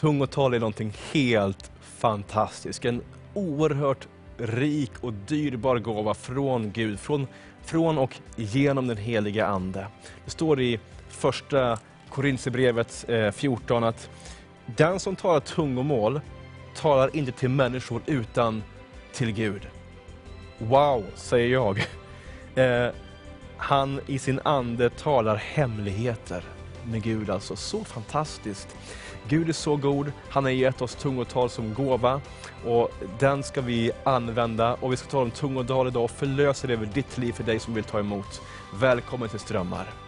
Tungotal 0.00 0.54
är 0.54 0.58
någonting 0.58 0.92
helt 1.12 1.70
fantastiskt. 1.80 2.84
En 2.84 3.02
oerhört 3.34 4.08
rik 4.38 4.92
och 5.00 5.12
dyrbar 5.12 5.78
gåva 5.78 6.14
från 6.14 6.72
Gud, 6.72 7.00
från, 7.00 7.26
från 7.64 7.98
och 7.98 8.16
genom 8.36 8.86
den 8.86 8.96
heliga 8.96 9.46
Ande. 9.46 9.86
Det 10.24 10.30
står 10.30 10.60
i 10.60 10.80
första 11.08 11.78
Korintierbrevet 12.10 13.06
14 13.34 13.82
eh, 13.82 13.88
att 13.88 14.10
den 14.66 15.00
som 15.00 15.16
talar 15.16 15.40
tungomål 15.40 16.20
talar 16.76 17.16
inte 17.16 17.32
till 17.32 17.50
människor 17.50 18.02
utan 18.06 18.62
till 19.12 19.32
Gud. 19.32 19.68
Wow, 20.58 21.04
säger 21.14 21.48
jag. 21.48 21.86
Eh, 22.54 22.90
han 23.56 24.00
i 24.06 24.18
sin 24.18 24.40
ande 24.44 24.90
talar 24.90 25.36
hemligheter 25.36 26.44
med 26.84 27.02
Gud. 27.02 27.30
Alltså 27.30 27.56
så 27.56 27.84
fantastiskt. 27.84 28.76
Gud 29.28 29.48
är 29.48 29.52
så 29.52 29.76
god, 29.76 30.12
han 30.30 30.44
har 30.44 30.50
gett 30.50 30.82
oss 30.82 30.94
tungotal 30.94 31.50
som 31.50 31.74
gåva 31.74 32.20
och 32.64 32.90
den 33.18 33.42
ska 33.42 33.60
vi 33.60 33.90
använda 34.04 34.74
och 34.74 34.92
vi 34.92 34.96
ska 34.96 35.10
tala 35.10 35.22
om 35.22 35.30
tungotal 35.30 35.88
idag 35.88 36.04
och 36.04 36.10
förlösa 36.10 36.66
det 36.66 36.72
över 36.72 36.86
ditt 36.86 37.18
liv 37.18 37.32
för 37.32 37.44
dig 37.44 37.58
som 37.58 37.74
vill 37.74 37.84
ta 37.84 37.98
emot. 37.98 38.40
Välkommen 38.80 39.28
till 39.28 39.38
Strömmar. 39.38 40.07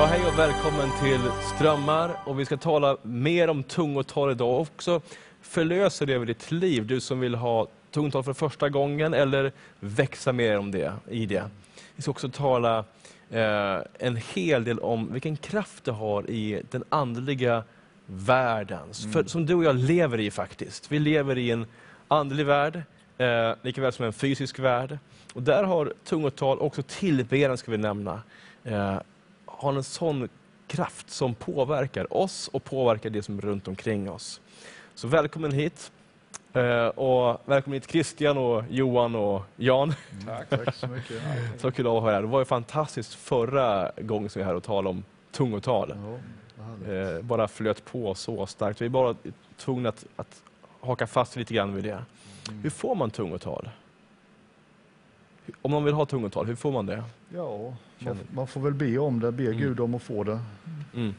Ja, 0.00 0.06
hej 0.06 0.26
och 0.26 0.38
välkommen 0.38 0.88
till 1.00 1.20
Strömmar. 1.54 2.16
Och 2.24 2.40
vi 2.40 2.44
ska 2.44 2.56
tala 2.56 2.96
mer 3.02 3.50
om 3.50 3.62
tungotal 3.62 4.30
idag 4.30 4.54
och 4.54 4.60
också 4.60 5.00
förlösa 5.42 6.06
det 6.06 6.12
över 6.12 6.26
ditt 6.26 6.50
liv. 6.50 6.86
Du 6.86 7.00
som 7.00 7.20
vill 7.20 7.34
ha 7.34 7.66
tungotal 7.90 8.24
för 8.24 8.32
första 8.32 8.68
gången 8.68 9.14
eller 9.14 9.52
växa 9.80 10.32
mer 10.32 10.58
om 10.58 10.70
det, 10.70 10.92
i 11.08 11.26
det. 11.26 11.44
Vi 11.96 12.02
ska 12.02 12.10
också 12.10 12.28
tala 12.28 12.84
eh, 13.30 13.78
en 13.98 14.16
hel 14.34 14.64
del 14.64 14.78
om 14.78 15.12
vilken 15.12 15.36
kraft 15.36 15.84
det 15.84 15.92
har 15.92 16.30
i 16.30 16.62
den 16.70 16.84
andliga 16.88 17.64
världen. 18.06 18.78
Mm. 18.78 19.12
För, 19.12 19.24
som 19.24 19.46
du 19.46 19.54
och 19.54 19.64
jag 19.64 19.76
lever 19.76 20.20
i 20.20 20.30
faktiskt. 20.30 20.92
Vi 20.92 20.98
lever 20.98 21.38
i 21.38 21.50
en 21.50 21.66
andlig 22.08 22.46
värld, 22.46 22.82
eh, 23.18 23.52
likaväl 23.62 23.92
som 23.92 24.04
en 24.04 24.12
fysisk 24.12 24.58
värld. 24.58 24.98
Och 25.34 25.42
där 25.42 25.64
har 25.64 25.92
tungotal, 26.04 26.58
också 26.58 26.82
tillbedjan 26.82 27.58
ska 27.58 27.70
vi 27.70 27.78
nämna, 27.78 28.22
eh, 28.64 28.98
har 29.60 29.72
en 29.72 29.84
sån 29.84 30.28
kraft 30.66 31.10
som 31.10 31.34
påverkar 31.34 32.16
oss 32.16 32.48
och 32.48 32.64
påverkar 32.64 33.10
det 33.10 33.22
som 33.22 33.38
är 33.38 33.42
runt 33.42 33.68
omkring 33.68 34.10
oss. 34.10 34.40
Så 34.94 35.08
välkommen 35.08 35.52
hit. 35.52 35.92
Eh, 36.52 36.86
och 36.86 37.40
välkommen 37.44 37.74
hit 37.74 37.90
Christian, 37.90 38.38
och 38.38 38.64
Johan 38.70 39.14
och 39.14 39.42
Jan. 39.56 39.94
Tack, 40.26 40.48
tack 40.48 40.74
så 40.74 40.86
mycket. 40.86 41.22
så 41.58 41.70
kul 41.70 41.86
att 41.86 41.92
ha 41.92 42.16
er 42.16 42.22
Det 42.22 42.26
var 42.26 42.38
ju 42.38 42.44
fantastiskt 42.44 43.14
förra 43.14 43.92
gången 43.96 44.30
som 44.30 44.40
vi 44.40 44.44
var 44.44 44.50
här 44.52 44.56
och 44.56 44.62
talade 44.62 44.88
om 44.88 45.04
tungotal. 45.32 45.94
Ja, 45.96 46.92
eh, 46.92 47.22
bara 47.22 47.48
flöt 47.48 47.84
på 47.84 48.14
så 48.14 48.46
starkt. 48.46 48.80
Vi 48.80 48.86
är 48.86 48.90
bara 48.90 49.14
tvungna 49.56 49.88
att, 49.88 50.06
att 50.16 50.42
haka 50.80 51.06
fast 51.06 51.36
lite 51.36 51.54
grann 51.54 51.74
vid 51.74 51.84
det. 51.84 52.04
Mm. 52.48 52.62
Hur 52.62 52.70
får 52.70 52.94
man 52.94 53.10
tungotal? 53.10 53.70
Om 55.62 55.70
man 55.70 55.84
vill 55.84 55.94
ha 55.94 56.06
tungotal, 56.06 56.46
hur 56.46 56.54
får 56.54 56.72
man 56.72 56.86
det? 56.86 57.04
Ja, 57.34 57.74
man, 58.00 58.18
man, 58.30 58.46
får 58.46 58.60
väl 58.60 58.74
be 58.74 58.98
om 58.98 59.20
det, 59.20 59.32
be 59.32 59.42
mm. 59.42 59.58
Gud 59.58 59.80
om 59.80 59.94
att 59.94 60.02
få 60.02 60.24
det. 60.24 60.40
Mm. 60.94 61.14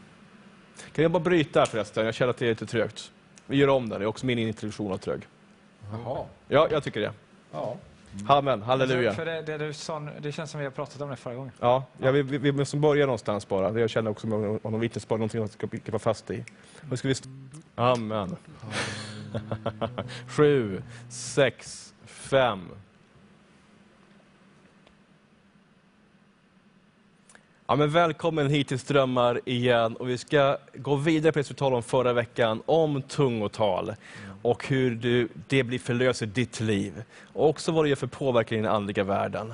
Kan 0.93 1.03
jag 1.03 1.11
bara 1.11 1.23
bryta 1.23 1.65
förresten? 1.65 2.05
Jag 2.05 2.13
känner 2.13 2.29
att 2.29 2.37
det 2.37 2.45
är 2.45 2.49
lite 2.49 2.65
trögt. 2.65 3.11
Vi 3.45 3.57
gör 3.57 3.67
om 3.67 3.89
det, 3.89 3.97
det 3.97 4.03
är 4.03 4.07
också 4.07 4.25
min 4.25 4.39
introduktion 4.39 4.91
av 4.91 4.97
trög. 4.97 5.27
Jaha. 5.91 6.25
Ja, 6.47 6.67
jag 6.71 6.83
tycker 6.83 7.01
det. 7.01 7.13
Ja. 7.51 7.77
Amen, 8.27 8.61
halleluja. 8.61 9.13
För 9.13 9.25
det, 9.25 9.41
det, 9.41 9.57
du 9.57 9.73
sa, 9.73 9.99
det 10.19 10.31
känns 10.31 10.51
som 10.51 10.59
vi 10.59 10.65
har 10.65 10.71
pratat 10.71 11.01
om 11.01 11.09
det 11.09 11.15
förra 11.15 11.35
gången. 11.35 11.51
Ja, 11.59 11.83
ja 11.97 12.11
vi, 12.11 12.21
vi, 12.21 12.37
vi 12.37 12.51
måste 12.51 12.77
börja 12.77 13.05
någonstans 13.05 13.47
bara. 13.47 13.79
Jag 13.79 13.89
känner 13.89 14.11
också 14.11 14.27
om 14.27 14.59
någon 14.63 14.79
vittnesbörd, 14.79 15.19
någonting 15.19 15.43
att 15.43 15.57
gripa 15.57 15.99
fast 15.99 16.31
i. 16.31 16.45
Ska 16.95 17.07
vi 17.07 17.15
Amen. 17.75 18.35
Sju, 20.27 20.81
sex, 21.09 21.93
fem, 22.05 22.69
Ja, 27.71 27.75
men 27.75 27.89
välkommen 27.89 28.49
hit 28.49 28.67
till 28.67 28.79
Strömmar 28.79 29.39
igen. 29.45 29.95
Och 29.95 30.09
vi 30.09 30.17
ska 30.17 30.57
gå 30.73 30.95
vidare 30.95 31.31
på 31.31 31.39
det 31.39 31.49
vi 31.51 31.55
talade 31.55 31.75
om 31.75 31.83
förra 31.83 32.13
veckan, 32.13 32.63
om 32.65 33.01
tungotal. 33.01 33.93
Och 34.41 34.67
hur 34.67 34.95
du, 34.95 35.27
det 35.47 35.63
blir 35.63 35.79
förlöst 35.79 36.21
i 36.21 36.25
ditt 36.25 36.59
liv. 36.59 37.03
Och 37.33 37.49
också 37.49 37.71
vad 37.71 37.85
det 37.85 37.89
gör 37.89 37.95
för 37.95 38.07
påverkan 38.07 38.57
i 38.57 38.61
den 38.61 38.71
andliga 38.71 39.03
världen. 39.03 39.53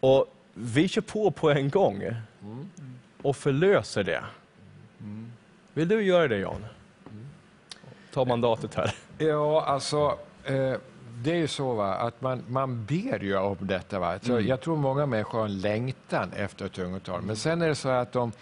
Och 0.00 0.26
vi 0.54 0.88
kör 0.88 1.02
på 1.02 1.30
på 1.30 1.50
en 1.50 1.70
gång 1.70 2.02
och 3.22 3.36
förlöser 3.36 4.04
det. 4.04 4.24
Vill 5.74 5.88
du 5.88 6.02
göra 6.02 6.28
det 6.28 6.38
Jan? 6.38 6.64
Ta 8.12 8.24
mandatet 8.24 8.74
här. 8.74 8.94
Ja, 9.18 9.64
alltså... 9.64 10.18
Eh 10.44 10.74
det 11.22 11.30
är 11.30 11.36
ju 11.36 11.48
så 11.48 11.74
va, 11.74 11.94
att 11.94 12.20
man, 12.20 12.42
man 12.48 12.84
ber 12.84 13.24
ju 13.24 13.36
om 13.36 13.56
detta. 13.60 13.98
Va? 13.98 14.18
Så 14.22 14.32
mm. 14.32 14.46
Jag 14.46 14.60
tror 14.60 14.76
många 14.76 15.06
människor 15.06 15.38
har 15.38 15.46
en 15.46 15.60
längtan 15.60 16.32
efter 16.36 16.68
tungotal. 16.68 17.22
Men 17.22 17.36
sen 17.36 17.62
är 17.62 17.68
det 17.68 17.74
så 17.74 17.88
att 17.88 18.12
de, 18.12 18.32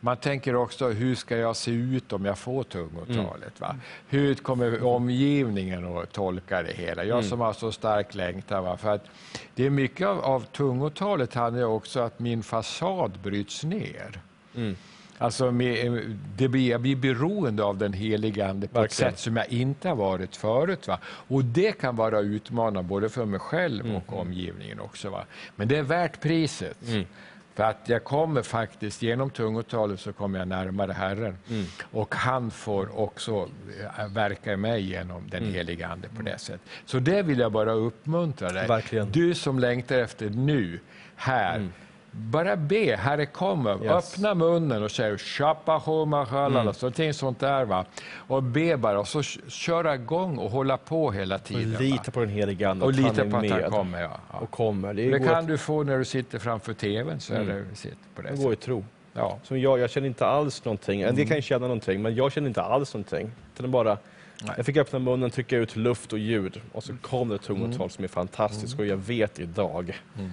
man 0.00 0.16
tänker 0.16 0.54
också, 0.54 0.88
hur 0.88 1.14
ska 1.14 1.36
jag 1.36 1.56
se 1.56 1.70
ut 1.70 2.12
om 2.12 2.24
jag 2.24 2.38
får 2.38 2.62
tungotalet? 2.62 3.60
Va? 3.60 3.76
Hur 4.08 4.34
kommer 4.34 4.84
omgivningen 4.84 5.96
att 5.96 6.12
tolka 6.12 6.62
det 6.62 6.72
hela? 6.72 7.04
Jag 7.04 7.24
som 7.24 7.40
har 7.40 7.52
så 7.52 7.72
stark 7.72 8.14
längtan. 8.14 8.64
Va? 8.64 8.76
För 8.76 8.90
att 8.94 9.04
det 9.54 9.66
är 9.66 9.70
mycket 9.70 10.06
av, 10.06 10.24
av 10.24 10.40
tungotalet 10.40 11.34
handlar 11.34 11.64
också 11.64 12.00
om 12.00 12.06
att 12.06 12.18
min 12.18 12.42
fasad 12.42 13.18
bryts 13.22 13.64
ner. 13.64 14.20
Mm. 15.18 15.24
Alltså 15.24 15.50
med, 15.50 16.02
det 16.36 16.48
blir, 16.48 16.70
jag 16.70 16.80
blir 16.80 16.96
beroende 16.96 17.64
av 17.64 17.78
den 17.78 17.92
heliga 17.92 18.48
Ande 18.48 18.68
på 18.68 18.80
Verkligen. 18.80 19.12
ett 19.12 19.18
sätt 19.18 19.24
som 19.24 19.36
jag 19.36 19.52
inte 19.52 19.88
har 19.88 19.96
varit 19.96 20.36
förut. 20.36 20.88
Va? 20.88 20.98
Och 21.04 21.44
det 21.44 21.72
kan 21.72 21.96
vara 21.96 22.20
utmanande 22.20 22.82
både 22.88 23.08
för 23.08 23.24
mig 23.24 23.40
själv 23.40 23.84
mm. 23.84 23.96
och 23.96 24.20
omgivningen 24.20 24.80
också. 24.80 25.10
Va? 25.10 25.24
Men 25.56 25.68
det 25.68 25.78
är 25.78 25.82
värt 25.82 26.20
priset. 26.20 26.88
Mm. 26.88 27.04
För 27.56 27.64
att 27.64 27.88
jag 27.88 28.04
kommer 28.04 28.42
faktiskt, 28.42 29.02
genom 29.02 29.30
tungotalet 29.30 30.00
så 30.00 30.12
kommer 30.12 30.38
jag 30.38 30.48
närmare 30.48 30.92
Herren. 30.92 31.38
Mm. 31.50 31.64
Och 31.92 32.14
han 32.14 32.50
får 32.50 33.00
också 33.00 33.48
eh, 33.98 34.08
verka 34.08 34.52
i 34.52 34.56
mig 34.56 34.82
genom 34.82 35.28
den 35.30 35.42
mm. 35.42 35.54
heliga 35.54 35.88
Ande 35.88 36.08
på 36.16 36.22
det 36.22 36.38
sättet. 36.38 36.60
Så 36.84 36.98
det 36.98 37.22
vill 37.22 37.38
jag 37.38 37.52
bara 37.52 37.72
uppmuntra 37.72 38.52
dig. 38.52 38.68
Verkligen. 38.68 39.10
Du 39.10 39.34
som 39.34 39.58
längtar 39.58 39.98
efter 39.98 40.30
nu, 40.30 40.80
här, 41.16 41.56
mm. 41.56 41.72
Bara 42.18 42.56
be, 42.56 42.96
Herre 42.96 43.26
kom, 43.26 43.66
yes. 43.66 43.90
öppna 43.90 44.34
munnen 44.34 44.82
och 44.82 44.90
säg 44.90 45.18
Shapahomachalala, 45.18 46.60
mm. 46.60 46.74
någonting 46.80 47.14
sånt 47.14 47.40
där. 47.40 47.64
Va? 47.64 47.84
Och 48.16 48.42
be 48.42 48.76
bara, 48.76 49.00
och 49.00 49.08
så 49.08 49.22
köra 49.22 49.94
igång 49.94 50.38
och 50.38 50.50
hålla 50.50 50.76
på 50.76 51.10
hela 51.10 51.38
tiden. 51.38 51.74
Och 51.74 51.80
lita 51.80 52.10
på 52.10 52.20
den 52.20 52.28
helige 52.28 52.68
Ande, 52.68 52.84
och 52.84 52.92
lita 52.92 53.24
på 53.30 53.36
att 53.36 53.50
han 53.50 53.70
kommer. 53.70 54.02
Ja. 54.02 54.20
ja. 54.32 54.38
Och 54.38 54.50
kommer. 54.50 54.94
Det, 54.94 55.10
det 55.10 55.18
kan 55.18 55.46
du 55.46 55.58
få 55.58 55.82
när 55.82 55.98
du 55.98 56.04
sitter 56.04 56.38
framför 56.38 56.74
TVn. 56.74 57.20
Så 57.20 57.34
mm. 57.34 57.50
är 57.50 57.54
det, 57.54 57.90
på 58.14 58.22
det, 58.22 58.30
det 58.30 58.42
går 58.42 58.52
i 58.52 58.56
tro. 58.56 58.84
Ja. 59.12 59.38
Som 59.42 59.60
jag, 59.60 59.78
jag 59.78 59.90
känner 59.90 60.08
inte 60.08 60.26
alls 60.26 60.64
någonting, 60.64 61.02
mm. 61.02 61.16
det 61.16 61.26
kan 61.26 61.42
känna 61.42 61.66
någonting, 61.66 62.02
men 62.02 62.14
jag 62.14 62.32
känner 62.32 62.48
inte 62.48 62.62
alls 62.62 62.94
någonting. 62.94 63.30
Utan 63.54 63.70
bara, 63.70 63.98
jag 64.56 64.66
fick 64.66 64.76
öppna 64.76 64.98
munnen, 64.98 65.30
trycka 65.30 65.56
ut 65.56 65.76
luft 65.76 66.12
och 66.12 66.18
ljud 66.18 66.60
och 66.72 66.84
så 66.84 66.96
kom 67.02 67.28
det 67.28 67.38
tungotal 67.38 67.76
mm. 67.76 67.90
som 67.90 68.04
är 68.04 68.08
fantastiskt 68.08 68.74
mm. 68.74 68.86
och 68.86 68.92
jag 68.92 68.96
vet 68.96 69.40
idag, 69.40 70.00
mm. 70.18 70.30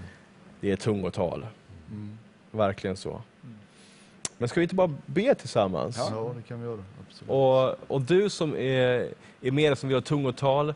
det 0.59 0.71
är 0.71 0.75
tungotal. 0.75 1.45
Mm. 1.93 2.17
Verkligen 2.51 2.97
så. 2.97 3.09
Mm. 3.09 3.55
Men 4.37 4.49
ska 4.49 4.59
vi 4.59 4.63
inte 4.63 4.75
bara 4.75 4.95
be 5.05 5.35
tillsammans? 5.35 5.97
Ja, 5.97 6.33
det 6.35 6.41
kan 6.41 6.59
vi 6.59 6.65
göra. 6.65 6.83
Absolut. 7.07 7.29
Och, 7.29 7.91
och 7.95 8.01
du 8.01 8.29
som 8.29 8.55
är, 8.55 9.13
är 9.41 9.51
med 9.51 9.77
som 9.77 9.89
vill 9.89 9.95
ha 9.95 10.01
tungotal, 10.01 10.73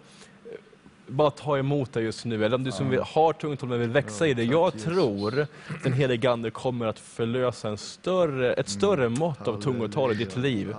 bara 1.07 1.31
ta 1.31 1.57
emot 1.57 1.94
det 1.94 2.01
just 2.01 2.25
nu. 2.25 2.45
Eller 2.45 2.56
om 2.56 2.63
du 2.63 2.71
som 2.71 2.89
vill, 2.89 3.00
har 3.00 3.33
tungotal 3.33 3.69
men 3.69 3.80
vill 3.80 3.89
växa 3.89 4.27
i 4.27 4.33
det. 4.33 4.44
Jag 4.44 4.80
tror 4.80 5.47
den 5.83 5.94
helige 5.94 6.31
Ande 6.31 6.51
kommer 6.51 6.86
att 6.86 7.00
förlösa 7.00 7.69
en 7.69 7.77
större, 7.77 8.51
ett 8.53 8.57
mm. 8.57 8.80
större 8.80 9.06
mm. 9.06 9.19
mått 9.19 9.47
av 9.47 9.62
tungotal 9.62 10.12
i 10.12 10.15
ditt 10.15 10.38
liv. 10.38 10.75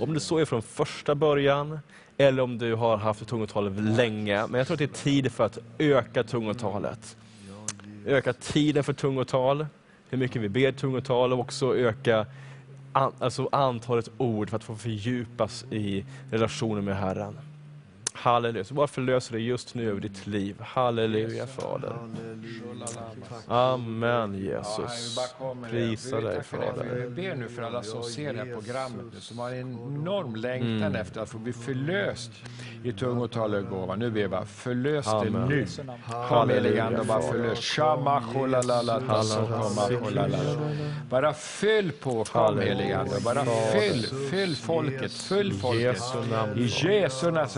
Om 0.00 0.14
det 0.14 0.20
så 0.20 0.38
är 0.38 0.44
från 0.44 0.62
första 0.62 1.14
början, 1.14 1.78
eller 2.16 2.42
om 2.42 2.58
du 2.58 2.74
har 2.74 2.96
haft 2.96 3.26
tungotal 3.26 3.74
länge. 3.74 4.46
Men 4.46 4.58
jag 4.58 4.66
tror 4.66 4.74
att 4.74 4.78
det 4.78 4.84
är 4.84 5.04
tid 5.04 5.32
för 5.32 5.44
att 5.44 5.58
öka 5.78 6.24
tungotalet 6.24 7.16
öka 8.06 8.32
tiden 8.32 8.84
för 8.84 8.92
tungotal, 8.92 9.66
hur 10.12 10.18
mycket 10.18 10.42
vi 10.42 10.48
ber 10.48 10.72
tungotal 10.72 11.32
och 11.32 11.38
också 11.38 11.76
öka 11.76 12.26
an, 12.92 13.12
alltså 13.18 13.48
antalet 13.52 14.10
ord 14.18 14.50
för 14.50 14.56
att 14.56 14.64
få 14.64 14.76
fördjupas 14.76 15.64
i 15.70 16.04
relationen 16.30 16.84
med 16.84 16.96
Herren. 16.96 17.38
Halleluja. 18.14 18.64
Så 18.64 18.74
bara 18.74 18.86
förlöser 18.86 19.32
det 19.32 19.40
just 19.40 19.74
nu 19.74 19.90
över 19.90 20.00
ditt 20.00 20.26
liv. 20.26 20.56
Halleluja 20.60 21.46
Fader. 21.46 21.92
Amen 23.48 24.34
Jesus. 24.38 25.18
Prisa 25.70 26.20
dig 26.20 26.42
Fader. 26.42 27.06
Vi 27.08 27.10
ber 27.10 27.34
nu 27.36 27.48
för 27.48 27.62
alla 27.62 27.82
som 27.82 28.02
ser 28.02 28.32
det 28.32 28.38
här 28.38 28.54
programmet 28.54 29.04
nu, 29.14 29.20
som 29.20 29.38
har 29.38 29.50
en 29.50 29.58
enorm 29.72 30.36
längtan 30.36 30.72
Mm. 30.82 30.96
efter 30.96 31.20
att 31.20 31.28
få 31.28 31.38
bli 31.38 31.52
förlöst 31.52 32.30
i 32.84 32.92
tungotalargåvan. 32.92 33.98
Nu 33.98 34.10
ber 34.10 34.20
jag 34.20 34.30
bara, 34.30 34.44
förlös 34.46 35.04
det 35.04 35.10
Amen. 35.12 35.48
nu. 35.48 35.66
Kom 36.28 36.50
helige 36.50 36.84
Ande 36.84 37.00
och 37.00 37.06
bara 37.06 37.20
Fader. 37.22 37.32
förlös. 37.32 37.58
Bara 41.10 41.34
fyll 41.34 41.92
på, 41.92 42.24
kom 42.24 42.58
helige 42.58 42.98
Ande. 42.98 43.20
Bara 43.24 43.44
fyll, 43.44 44.06
fyll 44.30 44.56
folket, 44.56 45.12
fyll 45.12 45.52
folket. 45.54 45.82
I 46.56 46.62
Jesu 46.86 47.30
namn. 47.30 47.48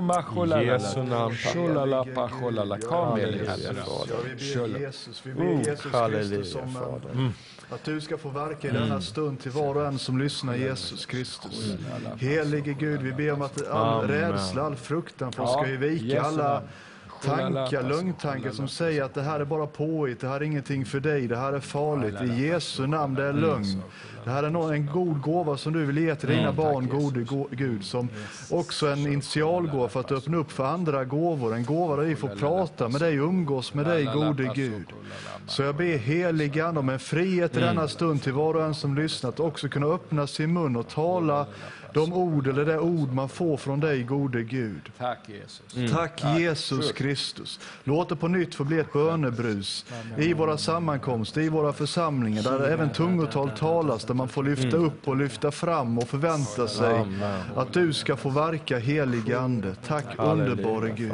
Shoma. 0.00 0.62
Jesu 0.62 1.02
namn. 1.02 1.30
Vi 1.30 1.36
Shula. 4.38 4.72
ber 4.72 4.78
Jesus, 4.80 5.26
vi 5.26 5.32
ber 5.34 5.44
Jesus 5.70 5.92
halleluja, 5.92 6.36
Kristus 6.36 6.54
om 6.62 6.74
Fader. 6.74 7.24
eh, 7.24 7.74
att 7.74 7.84
du 7.84 8.00
ska 8.00 8.18
få 8.18 8.28
verka 8.28 8.68
i 8.68 8.70
denna 8.70 9.00
stund 9.00 9.40
till 9.40 9.50
var 9.50 9.74
och 9.76 9.86
en 9.86 9.98
som 9.98 10.18
lyssnar 10.18 10.54
Jesus 10.54 11.06
Kristus. 11.06 11.74
Helige 12.18 12.72
Gud, 12.72 13.02
vi 13.02 13.12
ber 13.12 13.32
om 13.32 13.42
att 13.42 13.68
all 13.68 14.08
rädsla, 14.08 14.62
all 14.62 14.76
fruktan 14.76 15.32
Ja, 15.36 15.46
ska 15.46 15.66
ju 15.68 15.76
vika, 15.76 16.22
alla 16.22 16.62
tankar, 17.24 17.82
lögntankar 17.82 18.50
som 18.50 18.68
säger 18.68 19.02
att 19.02 19.14
det 19.14 19.22
här 19.22 19.40
är 19.40 19.44
bara 19.44 19.66
påhitt, 19.66 20.20
det 20.20 20.28
här 20.28 20.36
är 20.36 20.42
ingenting 20.42 20.84
för 20.84 21.00
dig, 21.00 21.26
det 21.26 21.36
här 21.36 21.52
är 21.52 21.60
farligt. 21.60 22.14
I 22.22 22.46
Jesu 22.46 22.86
namn, 22.86 23.14
det 23.14 23.24
är 23.24 23.32
lögn. 23.32 23.82
Det 24.24 24.30
här 24.30 24.42
är 24.42 24.72
en 24.72 24.86
god 24.86 25.20
gåva 25.20 25.56
som 25.56 25.72
du 25.72 25.84
vill 25.84 25.98
ge 25.98 26.14
till 26.14 26.28
dina 26.28 26.52
barn, 26.52 26.88
gode 26.88 27.20
go- 27.20 27.48
Gud, 27.50 27.84
som 27.84 28.08
också 28.50 28.86
en 28.86 28.98
initialgåva 29.06 29.88
för 29.88 30.00
att 30.00 30.12
öppna 30.12 30.36
upp 30.36 30.52
för 30.52 30.64
andra 30.64 31.04
gåvor. 31.04 31.54
En 31.54 31.64
gåva 31.64 31.96
där 31.96 32.02
vi 32.02 32.16
får 32.16 32.28
prata 32.28 32.88
med 32.88 33.00
dig, 33.00 33.14
umgås 33.16 33.74
med 33.74 33.86
dig, 33.86 34.04
gode 34.04 34.50
Gud. 34.54 34.84
Så 35.46 35.62
jag 35.62 35.76
ber 35.76 35.96
heligan 35.98 36.76
om 36.76 36.88
en 36.88 36.98
frihet 36.98 37.56
i 37.56 37.60
denna 37.60 37.88
stund 37.88 38.22
till 38.22 38.32
var 38.32 38.54
och 38.54 38.64
en 38.64 38.74
som 38.74 38.94
lyssnat, 38.94 39.40
också 39.40 39.68
kunna 39.68 39.86
öppna 39.86 40.26
sin 40.26 40.52
mun 40.52 40.76
och 40.76 40.88
tala 40.88 41.46
de 41.94 42.12
ord 42.12 42.46
eller 42.46 42.64
det 42.64 42.78
ord 42.78 43.12
man 43.12 43.28
får 43.28 43.56
från 43.56 43.80
dig, 43.80 44.02
gode 44.02 44.42
Gud. 44.42 44.90
Tack 44.98 45.18
Jesus. 45.28 45.76
Mm. 45.76 45.90
Tack 45.90 46.22
Jesus 46.38 46.92
Kristus. 46.92 47.60
Låt 47.84 48.08
det 48.08 48.16
på 48.16 48.28
nytt 48.28 48.54
få 48.54 48.64
bli 48.64 48.78
ett 48.78 48.92
bönebrus 48.92 49.84
i 50.18 50.32
våra 50.34 50.58
sammankomster, 50.58 51.40
i 51.40 51.48
våra 51.48 51.72
församlingar, 51.72 52.42
där 52.42 52.68
även 52.68 52.90
tungotal 52.92 53.50
talas, 53.50 54.04
där 54.04 54.14
man 54.14 54.28
får 54.28 54.42
lyfta 54.44 54.76
upp 54.76 55.08
och 55.08 55.16
lyfta 55.16 55.50
fram 55.50 55.98
och 55.98 56.08
förvänta 56.08 56.68
sig 56.68 56.90
Mm. 57.00 57.20
Att 57.56 57.72
du 57.72 57.92
ska 57.92 58.16
få 58.16 58.28
verka, 58.30 58.78
helige 58.78 59.38
Ande. 59.38 59.74
Tack 59.86 60.04
underbara 60.18 60.88
Gud. 60.88 61.12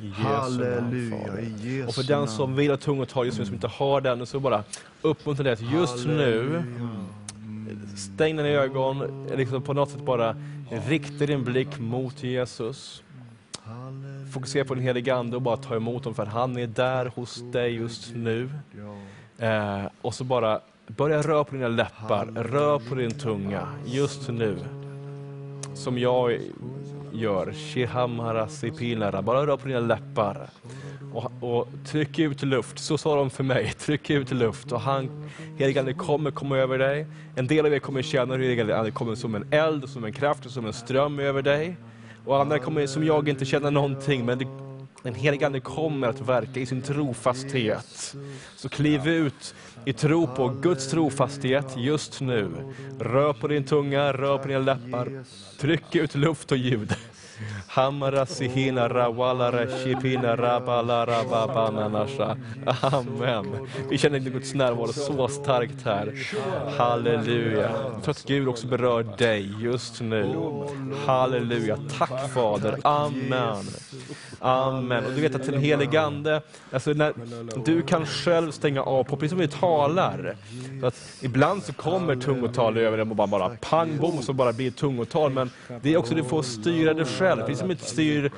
I 0.00 0.06
Jesu 0.06 0.22
namn, 0.22 0.34
Halleluja, 0.34 1.18
Fader. 1.26 1.38
i 1.40 1.76
Jesu 1.76 1.88
Och 1.88 1.94
för 1.94 2.02
den 2.02 2.18
namn. 2.18 2.30
som 2.30 2.56
vill 2.56 2.70
ha 2.70 2.76
tungotal 2.76 3.26
just 3.26 3.38
nu, 3.38 3.44
som 3.44 3.54
inte 3.54 3.66
har 3.68 4.00
den, 4.00 4.26
så 4.26 4.40
bara 4.40 4.64
uppmuntra 5.02 5.44
dig 5.44 5.52
att 5.52 5.60
just 5.72 6.06
nu, 6.06 6.62
stäng 7.96 8.36
dina 8.36 8.48
ögon, 8.48 9.26
liksom 9.36 9.62
på 9.62 9.72
något 9.72 9.90
sätt 9.90 10.04
bara 10.04 10.36
rikta 10.88 11.26
din 11.26 11.44
blick 11.44 11.78
mot 11.78 12.22
Jesus. 12.22 13.02
Fokusera 14.32 14.64
på 14.64 14.74
den 14.74 14.82
helige 14.82 15.14
Ande 15.14 15.36
och 15.36 15.42
bara 15.42 15.56
ta 15.56 15.76
emot 15.76 16.04
honom, 16.04 16.14
för 16.14 16.26
han 16.26 16.56
är 16.56 16.66
där 16.66 17.12
hos 17.14 17.52
dig 17.52 17.74
just 17.74 18.14
nu. 18.14 18.50
Eh, 19.38 19.84
och 20.02 20.14
så 20.14 20.24
bara 20.24 20.60
börja 20.86 21.22
röra 21.22 21.44
på 21.44 21.54
dina 21.54 21.68
läppar, 21.68 22.26
rör 22.26 22.78
på 22.78 22.94
din 22.94 23.10
tunga 23.10 23.68
just 23.86 24.28
nu. 24.28 24.56
Som 25.74 25.98
jag 25.98 26.38
gör. 27.12 27.54
Bara 29.22 29.46
rör 29.46 29.56
på 29.56 29.68
dina 29.68 29.80
läppar. 29.80 30.48
Och, 31.14 31.30
och 31.40 31.68
tryck 31.86 32.18
ut 32.18 32.42
luft. 32.42 32.78
Så 32.78 32.98
sa 32.98 33.16
de 33.16 33.30
för 33.30 33.44
mig. 33.44 33.72
Tryck 33.78 34.10
ut 34.10 34.32
luft. 34.32 34.72
Och 34.72 34.80
han, 34.80 35.30
helige 35.56 35.80
Ande 35.80 35.94
kommer 35.94 36.30
komma 36.30 36.58
över 36.58 36.78
dig. 36.78 37.06
En 37.36 37.46
del 37.46 37.66
av 37.66 37.74
er 37.74 37.78
kommer 37.78 38.02
känna 38.02 38.34
hur 38.34 38.42
helige 38.42 38.90
kommer 38.90 39.14
som 39.14 39.34
en 39.34 39.52
eld, 39.52 39.88
som 39.88 40.04
en 40.04 40.12
kraft 40.12 40.46
och 40.46 40.52
som 40.52 40.66
en 40.66 40.72
ström 40.72 41.18
över 41.18 41.42
dig. 41.42 41.76
Och 42.24 42.40
andra 42.40 42.58
kommer 42.58 42.86
som 42.86 43.04
jag 43.04 43.28
inte 43.28 43.44
känna 43.44 43.70
någonting. 43.70 44.24
Men 44.24 44.38
det, 44.38 44.46
den 45.02 45.14
helige 45.14 45.46
Ande 45.46 45.60
kommer 45.60 46.08
att 46.08 46.20
verka 46.20 46.60
i 46.60 46.66
sin 46.66 46.82
trofasthet. 46.82 48.14
Så 48.56 48.68
kliv 48.68 49.08
ut 49.08 49.54
i 49.84 49.92
tro 49.92 50.26
på 50.26 50.48
Guds 50.48 50.90
trofasthet 50.90 51.66
just 51.76 52.20
nu. 52.20 52.50
Rör 53.00 53.32
på 53.32 53.48
din 53.48 53.64
tunga, 53.64 54.12
rör 54.12 54.38
på 54.38 54.48
dina 54.48 54.60
läppar. 54.60 55.24
Tryck 55.60 55.94
ut 55.94 56.14
luft 56.14 56.52
och 56.52 56.58
ljud. 56.58 56.94
Hamara 57.74 58.26
sihina 58.26 58.88
rawalare 58.88 59.66
shipina 59.66 60.36
rabalara 60.36 61.24
babananasha. 61.24 62.36
Amen. 62.82 63.68
Vi 63.90 63.98
känner 63.98 64.18
Guds 64.18 64.54
närvaro 64.54 64.92
så 64.92 65.28
starkt 65.28 65.84
här. 65.84 66.12
Halleluja. 66.78 67.70
Jag 67.94 68.02
tror 68.02 68.10
att 68.10 68.24
Gud 68.26 68.48
också 68.48 68.66
berör 68.66 69.02
dig 69.18 69.54
just 69.60 70.00
nu. 70.00 70.34
Halleluja. 71.06 71.78
Tack 71.98 72.32
Fader. 72.34 72.78
Amen. 72.84 73.64
Amen. 74.40 75.04
Och 75.04 75.12
du 75.12 75.20
vet 75.20 75.34
att 75.34 75.46
den 75.46 75.60
helige 75.60 76.00
Ande, 76.00 76.42
alltså 76.72 76.90
när, 76.90 77.12
du 77.64 77.82
kan 77.82 78.06
själv 78.06 78.50
stänga 78.50 78.82
av 78.82 79.04
på, 79.04 79.16
precis 79.16 79.30
som 79.30 79.38
vi 79.38 79.48
talar. 79.48 80.36
Så 80.80 80.86
att 80.86 81.18
ibland 81.22 81.62
så 81.62 81.72
kommer 81.72 82.16
tungotal 82.16 82.76
över 82.76 82.98
en 82.98 83.10
och 83.10 83.16
bara, 83.16 83.26
bara 83.26 83.56
pang 83.60 83.98
bom 83.98 84.22
så 84.22 84.32
bara 84.32 84.52
blir 84.52 84.70
det 84.70 84.76
tungotal. 84.76 85.32
Men 85.32 85.50
det 85.82 85.94
är 85.94 85.96
också 85.96 86.14
du 86.14 86.24
får 86.24 86.42
styra 86.42 86.94
dig 86.94 87.04
själv. 87.04 87.42
Som 87.64 87.70
inte 87.70 87.84
styr 87.84 88.32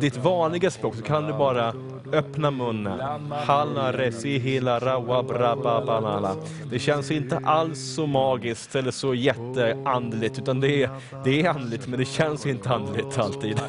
ditt 0.00 0.16
vanliga 0.16 0.70
språk 0.70 0.94
så 0.94 1.02
kan 1.02 1.26
du 1.26 1.32
bara 1.32 1.74
öppna 2.12 2.50
munnen. 2.50 3.00
Hanna 3.30 3.92
resi 3.92 4.38
hila 4.38 4.78
rawa 4.78 5.22
braba 5.22 5.86
banala. 5.86 6.36
Det 6.70 6.78
känns 6.78 7.10
inte 7.10 7.38
alls 7.44 7.94
så 7.94 8.06
magiskt 8.06 8.76
eller 8.76 8.90
så 8.90 9.14
jätteandligt 9.14 10.38
utan 10.38 10.60
det 10.60 10.82
är, 10.82 10.90
det 11.24 11.42
är 11.42 11.48
andligt 11.48 11.86
men 11.86 11.98
det 11.98 12.04
känns 12.04 12.46
inte 12.46 12.70
andligt 12.70 13.18
alltid. 13.18 13.60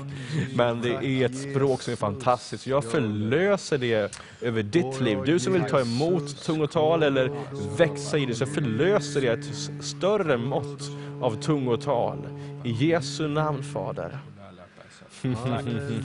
Men 0.56 0.82
det 0.82 0.90
är 0.90 1.26
ett 1.26 1.38
språk 1.52 1.82
som 1.82 1.92
är 1.92 1.98
fantastiskt. 1.98 2.68
Jag 2.68 2.84
förlöser 2.84 3.78
det 3.78 4.20
över 4.42 4.64
ditt 4.64 5.02
liv. 5.02 5.20
Du 5.26 5.40
som 5.40 5.54
vill 5.54 5.64
ta 5.64 5.82
emot 5.82 6.44
tungotal 6.44 7.04
eller 7.04 7.32
växa 7.78 8.18
i 8.18 8.26
det, 8.26 8.36
så 8.36 8.46
förlöser 8.46 9.22
det 9.22 9.28
ett 9.28 9.86
större 9.86 10.38
mått 10.38 10.82
av 11.22 11.42
tungotal. 11.42 12.18
I 12.64 12.72
Jesu 12.72 13.28
namn 13.28 13.64
Fader. 13.64 14.20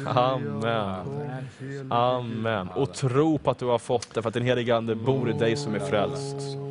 Amen. 0.06 1.06
Amen. 1.90 2.69
Och 2.69 2.94
tro 2.94 3.38
på 3.38 3.50
att 3.50 3.58
du 3.58 3.67
har 3.67 3.78
fått 3.78 4.14
det 4.14 4.22
för 4.22 4.28
att 4.28 4.34
den 4.34 4.43
helige 4.43 4.76
Ande 4.76 4.94
bor 4.94 5.31
i 5.31 5.32
dig 5.32 5.56
som 5.56 5.75
är 5.75 5.78
frälst. 5.78 6.69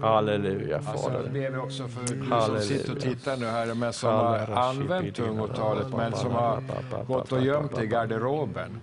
Halleluja 0.00 0.76
Alltså, 0.76 1.10
Fader. 1.10 1.28
ber 1.30 1.50
vi 1.50 1.56
också 1.56 1.88
för 1.88 2.14
du 2.14 2.24
som 2.46 2.60
sitter 2.60 2.92
och 2.92 3.00
tittar 3.00 3.36
nu 3.36 3.46
här, 3.46 3.74
men 3.74 3.92
som 3.92 4.10
har 4.14 4.50
använt 4.56 5.14
tungotalet, 5.16 5.86
men 5.96 6.12
som 6.12 6.32
har 6.32 6.62
gått 7.06 7.32
och 7.32 7.40
gömt 7.40 7.82
i 7.82 7.86
garderoben 7.86 8.80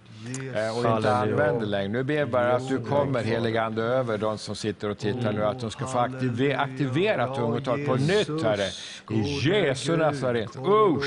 eh, 0.55 0.77
och 0.79 0.98
inte 0.98 1.15
använder 1.15 1.65
längre. 1.65 1.88
Nu 1.88 2.03
ber 2.03 2.13
jag 2.13 2.29
bara 2.29 2.55
att 2.55 2.67
du 2.67 2.77
kommer, 2.86 3.24
helige 3.24 3.62
Ande, 3.63 3.83
över 3.83 4.17
de 4.17 4.38
som 4.38 4.55
sitter 4.55 4.89
och 4.89 4.98
tittar 4.98 5.31
nu, 5.33 5.43
att 5.45 5.60
de 5.60 5.71
ska 5.71 5.86
få 5.88 5.98
aktive- 6.00 6.57
aktivera 6.57 7.36
tungotal 7.36 7.86
på 7.86 7.95
nytt, 7.95 8.43
Herre. 8.43 8.67
I 9.10 9.21
Jesu 9.50 9.98
Nasaret. 9.98 10.55
Oh. 10.55 11.00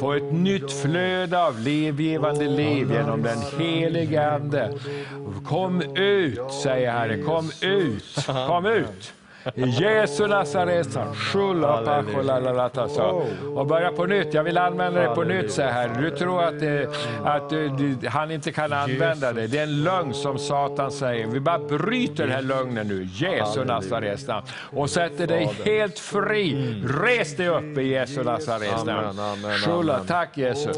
Få 0.00 0.12
ett 0.12 0.32
nytt 0.32 0.72
flöde 0.72 1.44
av 1.46 1.58
livgivande 1.60 2.44
liv 2.44 2.92
genom 2.92 3.22
den 3.22 3.38
helige 3.58 4.30
Ande. 4.30 4.72
Kom 5.48 5.80
ut, 5.96 6.52
säger 6.62 6.90
Herre. 6.90 7.22
Kom 7.22 7.50
ut. 7.60 8.04
Kom 8.32 8.66
ut. 8.66 9.12
I 9.54 9.62
Jesu 9.62 10.28
ta 12.68 12.88
sa. 12.88 13.22
Och 13.54 13.66
börja 13.66 13.92
på 13.92 14.06
nytt. 14.06 14.34
Jag 14.34 14.44
vill 14.44 14.58
använda 14.58 15.00
det 15.00 15.14
på 15.14 15.24
nytt, 15.24 15.52
säger 15.52 15.72
Herre. 15.72 16.00
Du 16.00 16.10
tror 16.10 16.42
att, 16.42 16.60
det, 16.60 16.88
att 17.24 17.50
du, 17.50 17.68
du, 17.68 18.08
han 18.08 18.30
inte 18.30 18.52
kan 18.52 18.72
använda 18.72 19.32
det. 19.32 19.46
Det 19.46 19.58
är 19.58 19.62
en 19.62 19.82
lögn 19.82 20.14
som 20.14 20.38
Satan 20.38 20.90
säger. 20.90 21.26
Vi 21.26 21.40
bara 21.40 21.58
bryter 21.58 22.26
den 22.26 22.32
här 22.32 22.42
lögnen 22.42 22.88
nu. 22.88 23.08
Jesu 23.12 23.64
Nazarets 23.64 24.26
namn. 24.26 24.46
Och 24.72 24.90
sätter 24.90 25.26
dig 25.26 25.50
helt 25.64 25.98
fri. 25.98 26.74
Res 27.02 27.36
dig 27.36 27.48
upp 27.48 27.78
i 27.78 27.82
Jesu 27.82 28.22
Nazarets 28.22 28.84
namn. 28.84 29.18
Amen. 29.18 30.06
tack 30.06 30.38
Jesus. 30.38 30.76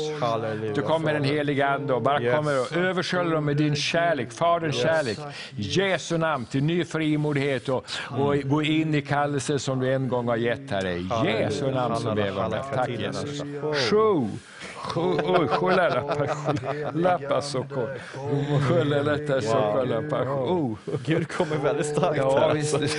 Du 0.75 0.83
kommer 0.83 1.15
den 1.15 1.25
helige 1.25 1.69
Ande 1.69 1.95
och 1.95 2.03
bara 2.03 2.35
kommer 2.37 2.61
och 2.61 2.77
översköljer 2.77 3.35
dem 3.35 3.45
med 3.45 3.57
din 3.57 3.77
kärlek, 3.77 4.33
Faderns 4.33 4.77
kärlek. 4.77 5.19
I 5.57 5.63
Jesu 5.63 6.19
namn 6.19 6.45
till 6.45 6.63
ny 6.63 6.85
frimodighet 6.85 7.69
och, 7.69 7.87
och 8.11 8.37
gå 8.53 8.63
in 8.63 8.95
i 8.95 9.01
kallelsen 9.03 9.59
som 9.59 9.81
du 9.81 9.95
en 9.95 10.09
gång 10.09 10.29
har 10.29 10.37
gett 10.37 10.71
Herre. 10.71 10.93
I 10.93 11.09
Jesu 11.25 11.71
namn 11.71 11.97
så 11.97 12.15
ber 12.15 12.31
vi 12.31 12.31
om 12.31 12.51
det. 12.51 12.63
Tack 12.75 12.89
Jesus. 12.89 13.43
Sju. 13.91 14.29
Soko 14.83 15.69
lappa. 19.85 20.23
Oh. 20.23 20.77
Gud 21.05 21.29
kommer 21.29 21.57
väldigt 21.57 21.87
starkt 21.87 22.17
Ja, 22.17 22.39
här. 22.39 22.55
visst. 22.55 22.75
alltså. 22.75 22.97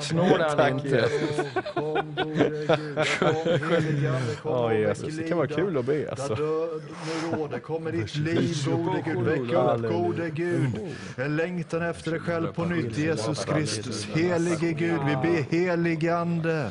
Snår 0.00 0.56
han 0.58 0.68
inte. 0.78 1.08
Ja, 4.44 4.72
Jesus, 4.72 5.16
det 5.16 5.28
kan 5.28 5.36
vara 5.38 5.46
kul 5.48 5.76
att 5.78 5.84
be 5.84 6.06
alltså. 6.10 6.34
nu 6.34 7.36
råder, 7.36 7.58
kom 7.58 7.84
med 7.84 7.92
ditt 7.94 8.16
liv 8.16 8.56
gode 8.66 9.02
Gud, 9.06 9.22
väck 9.24 9.40
upp 9.52 9.92
gode 9.92 10.30
Gud. 10.30 10.70
En 11.16 11.36
längtan 11.36 11.82
efter 11.82 12.10
dig 12.10 12.20
själv 12.20 12.52
på 12.52 12.64
nytt, 12.64 12.98
Jesus 12.98 13.44
Kristus. 13.44 14.04
Helige 14.06 14.72
Gud, 14.72 15.00
vi 15.06 15.16
ber 15.16 15.56
helige 15.56 16.16
Ande. 16.16 16.70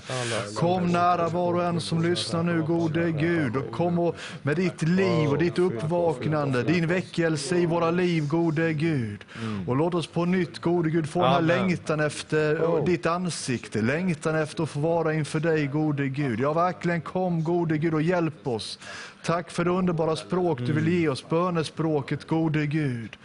Kom 0.56 0.88
nära 0.92 1.28
var 1.30 1.54
och 1.54 1.64
en 1.64 1.82
som 1.82 2.02
lyssnar 2.04 2.44
nu 2.44 2.62
gode 2.64 3.12
Gud 3.12 3.56
och 3.58 3.72
kom 3.82 4.00
och 4.00 4.16
med 4.42 4.56
ditt 4.56 4.82
liv 4.82 5.30
och 5.30 5.38
ditt 5.38 5.60
uppvaknande, 5.60 6.64
din 6.64 6.88
väckelse 6.88 7.58
i 7.58 7.66
våra 7.66 7.92
liv 7.92 8.28
gode 8.28 8.74
Gud. 8.74 9.26
Och 9.68 9.76
låt 9.76 9.94
oss 9.94 10.08
på 10.08 10.26
nytt 10.26 10.60
gode 10.60 10.90
Gud 10.90 11.10
få 11.10 11.22
den 11.22 11.32
här 11.32 11.42
längtan 11.42 12.00
efter 12.00 12.86
ditt 12.86 13.06
ansikte, 13.06 13.82
längtan 13.82 14.36
efter 14.36 14.64
att 14.64 14.70
få 14.70 14.80
vara 14.80 15.14
inför 15.14 15.40
dig 15.40 15.68
gode 15.68 16.08
Gud. 16.08 16.40
Ja, 16.40 16.54
verkligen 16.54 17.02
kom 17.02 17.44
gode 17.44 17.78
Gud 17.78 17.94
och 17.94 18.02
hjälp 18.02 18.48
oss. 18.48 18.80
Tack 19.26 19.52
för 19.52 19.66
det 19.66 19.72
underbara 19.72 20.16
språk 20.16 20.60
du 20.60 20.74
vill 20.74 20.88
ge 20.88 21.10
oss, 21.10 21.30
bönespråket 21.30 22.28
gode 22.28 22.66
Gud. 22.66 23.18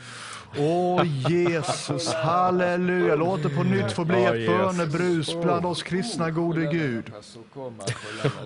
Åh 0.58 1.02
Jesus, 1.30 2.14
halleluja. 2.14 3.14
Låt 3.14 3.42
det 3.42 3.48
på 3.48 3.62
nytt 3.62 3.92
få 3.92 4.04
bli 4.04 4.24
ett 4.24 4.46
bönebrus 4.46 5.36
bland 5.42 5.66
oss 5.66 5.82
kristna 5.82 6.30
gode 6.30 6.66
Gud. 6.66 7.12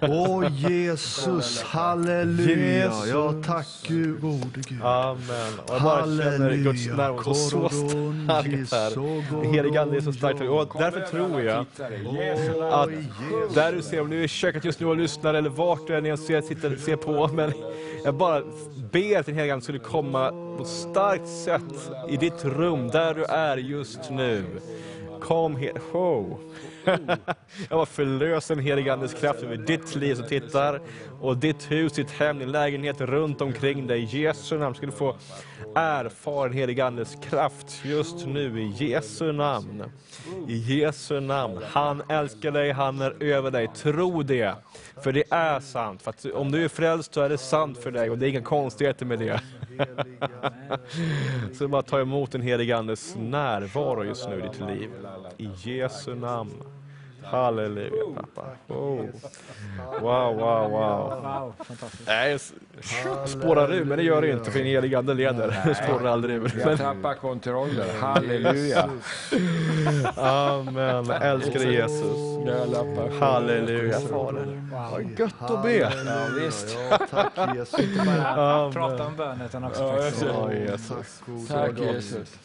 Åh 0.02 0.71
Jesus, 0.71 1.62
halleluja. 1.62 2.92
Ja, 3.09 3.35
tack 3.47 3.66
Gud, 3.87 4.21
gode 4.21 4.61
Gud. 4.69 4.83
Amen. 4.83 5.52
Och 5.66 5.75
jag 5.75 5.83
bara 5.83 6.02
känner 6.04 6.54
Guds 6.57 6.87
närvaro 6.87 7.35
så 7.35 7.69
starkt 7.69 8.73
här. 8.73 9.42
Den 9.42 9.54
helige 9.54 9.80
Ande 9.80 9.97
är 9.97 10.00
så 10.00 10.12
starkt. 10.12 10.40
Och 10.40 10.80
därför 10.80 11.00
tror 11.00 11.42
jag 11.42 11.59
att 11.59 11.76
där 13.54 13.73
du 13.73 13.83
ser, 13.83 14.00
om 14.00 14.11
du 14.11 14.21
är 14.21 14.25
i 14.25 14.28
köket 14.28 14.64
just 14.64 14.80
nu 14.80 14.87
och 14.87 14.97
lyssnar 14.97 15.35
eller 15.35 15.50
vart 15.50 15.87
du 15.87 15.97
än 15.97 16.07
är 16.07 16.16
ser, 16.16 16.42
sitter, 16.42 16.76
ser 16.76 16.97
på, 16.97 17.30
men 17.35 17.52
jag 18.04 18.14
bara 18.14 18.42
ber 18.92 19.19
att 19.19 19.26
den 19.26 19.35
helige 19.35 19.52
Ande 19.52 19.62
skulle 19.62 19.78
komma 19.78 20.33
på 20.61 20.64
ett 20.64 20.73
starkt 20.73 21.29
sätt 21.29 21.90
i 22.09 22.17
ditt 22.17 22.45
rum, 22.45 22.88
där 22.88 23.14
du 23.14 23.25
är 23.25 23.57
just 23.57 24.11
nu. 24.11 24.45
Kom 25.21 25.57
he- 25.57 25.79
Show. 25.79 26.40
Jag 27.69 27.76
var 27.76 27.87
förlöser 27.87 28.55
den 28.55 28.64
helige 28.64 28.93
Andes 28.93 29.14
kraft 29.14 29.43
över 29.43 29.57
ditt 29.57 29.95
liv 29.95 30.14
som 30.14 30.26
tittar 30.26 30.81
och 31.21 31.37
ditt 31.37 31.71
hus, 31.71 31.93
ditt 31.93 32.11
hem, 32.11 32.38
din 32.38 32.52
lägenhet 32.52 33.00
runt 33.00 33.40
omkring 33.40 33.87
dig. 33.87 34.23
Jesu 34.23 34.59
namn 34.59 34.75
ska 34.75 34.87
du 34.87 34.93
få 34.93 35.17
erfara 35.75 36.49
den 36.49 36.81
Andes 36.81 37.19
kraft 37.31 37.81
just 37.85 38.26
nu 38.26 38.61
i 38.61 38.73
Jesu 38.85 39.33
namn. 39.33 39.85
I 40.49 40.57
Jesu 40.57 41.21
namn. 41.21 41.59
Han 41.67 42.02
älskar 42.09 42.50
dig, 42.50 42.73
han 42.73 43.00
är 43.00 43.23
över 43.23 43.50
dig. 43.50 43.69
Tro 43.75 44.23
det. 44.23 44.55
För 45.02 45.12
det 45.12 45.25
är 45.31 45.61
sant. 45.61 46.02
För 46.02 46.11
att 46.11 46.25
om 46.25 46.52
du 46.52 46.64
är 46.64 46.69
frälst 46.69 47.14
så 47.14 47.21
är 47.21 47.29
det 47.29 47.38
sant 47.38 47.79
för 47.79 47.90
dig 47.90 48.11
och 48.11 48.19
det 48.19 48.26
är 48.26 48.29
inga 48.29 48.43
konstigheter 48.43 49.07
med 49.07 49.19
det. 49.19 49.40
Så 51.59 51.69
bara 51.69 51.83
ta 51.83 52.00
emot 52.00 52.33
den 52.33 52.43
helige 52.43 52.76
Andes 52.76 53.17
närvaro 53.17 54.05
just 54.05 54.29
nu 54.29 54.38
i 54.38 54.43
ditt 54.43 54.61
liv. 54.61 54.90
I 55.37 55.50
Jesu 55.64 56.14
namn. 56.14 56.62
Halleluja 57.30 58.04
pappa. 58.14 58.46
Wow, 58.66 60.37
wow, 60.37 60.70
wow. 60.70 61.22
Wow, 61.22 61.54
fantastiskt. 61.64 62.06
Nej, 62.06 62.38
spårar 63.26 63.72
ur, 63.72 63.84
men 63.84 63.99
det 63.99 64.04
gör 64.04 64.22
det 64.22 64.30
inte 64.30 64.50
för 64.50 64.58
den 64.58 64.68
helige 64.68 64.99
Ande 64.99 65.14
leder. 65.14 65.75
Spårar 65.84 66.10
aldrig 66.10 66.37
ur. 66.37 66.52
Jag 66.66 66.78
tappar 66.78 67.14
kontrollen. 67.14 67.87
Halleluja. 68.00 68.90
Amen. 70.16 71.04
Dig 71.04 71.72
Jesus. 71.72 72.16
Halleluja 73.20 74.00
Fader. 74.00 74.62
Vad 74.92 75.18
gött 75.18 75.50
att 75.50 75.62
be. 75.62 75.76
Ja, 75.76 75.88
visst. 76.40 76.78
Tack 77.10 77.32
Jesus. 77.56 77.80
Amen. 77.99 78.72
Prata 78.72 79.06
om 79.06 79.16
bön 79.16 79.40
utan 79.46 79.64
också 79.64 80.52
Jesus. 80.52 81.22
Tack 81.49 81.78
Jesus. 81.78 82.38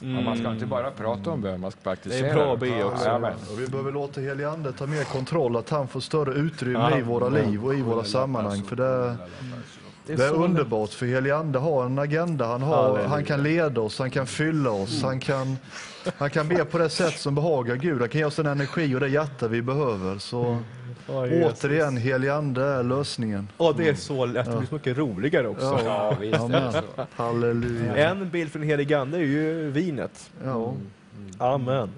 Ja, 0.00 0.20
man 0.20 0.36
ska 0.38 0.52
inte 0.52 0.66
bara 0.66 0.90
prata 0.90 1.30
om 1.30 1.40
bön, 1.40 1.60
man 1.60 1.70
ska 1.70 1.80
praktisera. 1.80 2.22
Det 2.26 2.30
är 2.30 2.34
bra 2.34 2.52
att 2.54 2.60
be 2.60 2.84
också. 2.84 3.04
Ja. 3.08 3.30
Och 3.52 3.60
vi 3.60 3.66
behöver 3.66 3.92
låta 3.92 4.20
helige 4.20 4.50
Ande 4.50 4.72
ta 4.72 4.86
mer 4.86 5.04
kontroll, 5.04 5.56
att 5.56 5.70
han 5.70 5.88
får 5.88 6.00
större 6.00 6.34
utrymme 6.34 6.88
Ja. 6.90 6.98
i 6.98 7.02
våra 7.02 7.28
liv 7.28 7.64
och 7.64 7.74
i 7.74 7.82
våra 7.82 8.04
sammanhang. 8.04 8.62
För 8.62 8.76
det, 8.76 9.16
det 10.06 10.12
är 10.12 10.28
så- 10.28 10.34
underbart, 10.44 10.90
för 10.90 11.06
helige 11.06 11.36
Ande 11.36 11.58
har 11.58 11.86
en 11.86 11.98
agenda. 11.98 12.46
Han, 12.46 12.62
har, 12.62 12.98
han 12.98 13.24
kan 13.24 13.42
leda 13.42 13.80
oss, 13.80 13.98
han 13.98 14.10
kan 14.10 14.26
fylla 14.26 14.70
oss, 14.70 15.02
han 15.02 15.20
kan, 15.20 15.56
han 16.16 16.30
kan 16.30 16.48
be 16.48 16.64
på 16.64 16.78
det 16.78 16.88
sätt 16.88 17.18
som 17.20 17.34
behagar 17.34 17.76
Gud. 17.76 18.00
Han 18.00 18.08
kan 18.08 18.18
ge 18.18 18.24
oss 18.24 18.36
den 18.36 18.46
energi 18.46 18.94
och 18.94 19.00
det 19.00 19.08
hjärta 19.08 19.48
vi 19.48 19.62
behöver. 19.62 20.18
Så 20.18 20.58
Ja, 21.08 21.26
Jesus. 21.26 21.64
återigen, 21.64 21.96
helige 21.96 22.34
Ande 22.34 22.62
är 22.64 22.82
lösningen. 22.82 23.48
Ja, 23.58 23.74
det 23.76 23.88
är 23.88 23.94
så 23.94 24.26
lätt. 24.26 24.46
Det 24.50 24.56
blir 24.56 24.66
så 24.68 24.74
mycket 24.74 24.96
roligare 24.98 25.48
också. 25.48 25.80
Ja, 25.84 26.16
visst. 26.20 26.40
Amen. 26.40 26.72
Halleluja. 27.16 27.96
En 27.96 28.30
bild 28.30 28.50
för 28.52 28.58
den 28.58 28.68
helige 28.68 28.98
Ande 28.98 29.16
är 29.18 29.20
ju 29.22 29.70
vinet. 29.70 30.30
Ja. 30.44 30.74
Amen. 31.38 31.90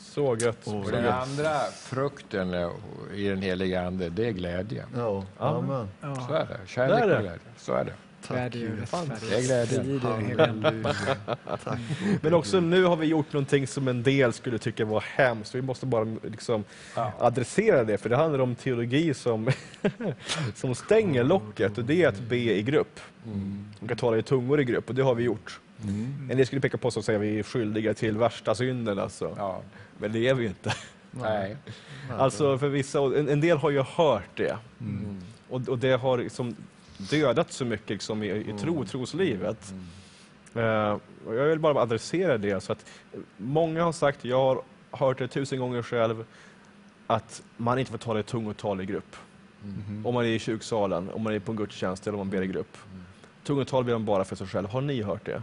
Så 0.00 0.36
gött. 0.40 0.66
Och 0.66 0.90
den 0.90 1.06
andra 1.08 1.58
frukten 1.76 2.54
i 3.14 3.28
den 3.28 3.42
heliga 3.42 3.86
Ande, 3.86 4.08
det 4.08 4.26
är 4.26 4.30
glädje. 4.30 4.84
Ja. 4.96 5.24
Amen. 5.38 5.88
Så 6.00 6.32
är 6.34 6.46
det. 6.46 6.58
Kärlek 6.66 6.98
Där 7.00 7.02
är 7.04 7.08
det. 7.08 7.16
och 7.16 7.22
glädje. 7.22 7.40
Så 7.56 7.72
är 7.72 7.84
det. 7.84 7.92
Och 8.28 8.34
Det 9.30 9.36
är 9.36 9.42
glädje. 9.42 9.82
Frid 9.84 10.04
och 10.04 10.20
hela- 10.22 10.46
Halleluja. 10.46 10.94
Tack. 11.64 11.78
Men 12.22 12.34
också 12.34 12.60
nu 12.60 12.84
har 12.84 12.96
vi 12.96 13.06
gjort 13.06 13.32
någonting 13.32 13.66
som 13.66 13.88
en 13.88 14.02
del 14.02 14.32
skulle 14.32 14.58
tycka 14.58 14.84
var 14.84 15.04
hemskt. 15.16 15.54
Vi 15.54 15.62
måste 15.62 15.86
bara 15.86 16.04
liksom 16.22 16.64
adressera 17.18 17.84
det, 17.84 17.98
för 17.98 18.08
det 18.08 18.16
handlar 18.16 18.38
om 18.38 18.54
teologi 18.54 19.14
som, 19.14 19.50
som 20.54 20.74
stänger 20.74 21.24
locket 21.24 21.78
och 21.78 21.84
det 21.84 22.02
är 22.02 22.08
att 22.08 22.20
be 22.20 22.36
i 22.36 22.62
grupp. 22.62 23.00
Man 23.80 23.88
kan 23.88 23.96
tala 23.96 24.16
i 24.18 24.22
tungor 24.22 24.60
i 24.60 24.64
grupp 24.64 24.88
och 24.88 24.94
det 24.94 25.02
har 25.02 25.14
vi 25.14 25.24
gjort. 25.24 25.60
En 26.30 26.36
del 26.36 26.46
skulle 26.46 26.60
peka 26.60 26.78
på 26.78 26.88
oss 26.88 26.96
och 26.96 27.04
säga 27.04 27.18
att 27.18 27.24
vi 27.24 27.38
är 27.38 27.42
skyldiga 27.42 27.94
till 27.94 28.18
värsta 28.18 28.54
synden 28.54 28.98
alltså. 28.98 29.34
Ja. 29.36 29.62
Men 29.98 30.12
det 30.12 30.28
är 30.28 30.34
vi 30.34 30.42
ju 30.42 30.48
inte. 30.48 30.74
Nej. 31.10 31.56
Alltså 32.18 32.58
för 32.58 32.68
vissa, 32.68 32.98
en, 32.98 33.28
en 33.28 33.40
del 33.40 33.58
har 33.58 33.70
ju 33.70 33.82
hört 33.82 34.36
det. 34.36 34.56
Och, 35.48 35.68
och 35.68 35.78
det 35.78 35.92
har 35.92 36.18
liksom 36.18 36.56
dödat 37.10 37.52
så 37.52 37.64
mycket 37.64 37.88
liksom 37.90 38.22
i, 38.22 38.30
i 38.30 38.54
tro, 38.60 38.84
troslivet. 38.84 39.74
Eh, 40.54 40.98
och 41.26 41.34
jag 41.34 41.46
vill 41.46 41.58
bara 41.58 41.80
adressera 41.80 42.38
det. 42.38 42.60
Så 42.60 42.72
att 42.72 42.86
många 43.36 43.84
har 43.84 43.92
sagt, 43.92 44.24
jag 44.24 44.38
har 44.38 44.62
hört 44.90 45.18
det 45.18 45.28
tusen 45.28 45.58
gånger 45.58 45.82
själv, 45.82 46.24
att 47.06 47.42
man 47.56 47.78
inte 47.78 47.90
får 47.90 47.98
tala 47.98 48.20
i 48.20 48.22
tungotal 48.22 48.80
i 48.80 48.86
grupp. 48.86 49.16
Om 50.04 50.14
man 50.14 50.24
är 50.24 50.28
i 50.28 50.38
kyrksalen, 50.38 51.10
om 51.10 51.22
man 51.22 51.34
är 51.34 51.38
på 51.38 51.52
en 51.52 51.56
gudstjänst 51.56 52.06
eller 52.06 52.14
om 52.14 52.26
man 52.26 52.30
ber 52.30 52.42
i 52.42 52.46
grupp. 52.46 52.76
Tungotal 53.44 53.84
ber 53.84 53.92
man 53.92 54.04
bara 54.04 54.24
för 54.24 54.36
sig 54.36 54.46
själv. 54.46 54.68
Har 54.68 54.80
ni 54.80 55.02
hört 55.02 55.24
det? 55.24 55.42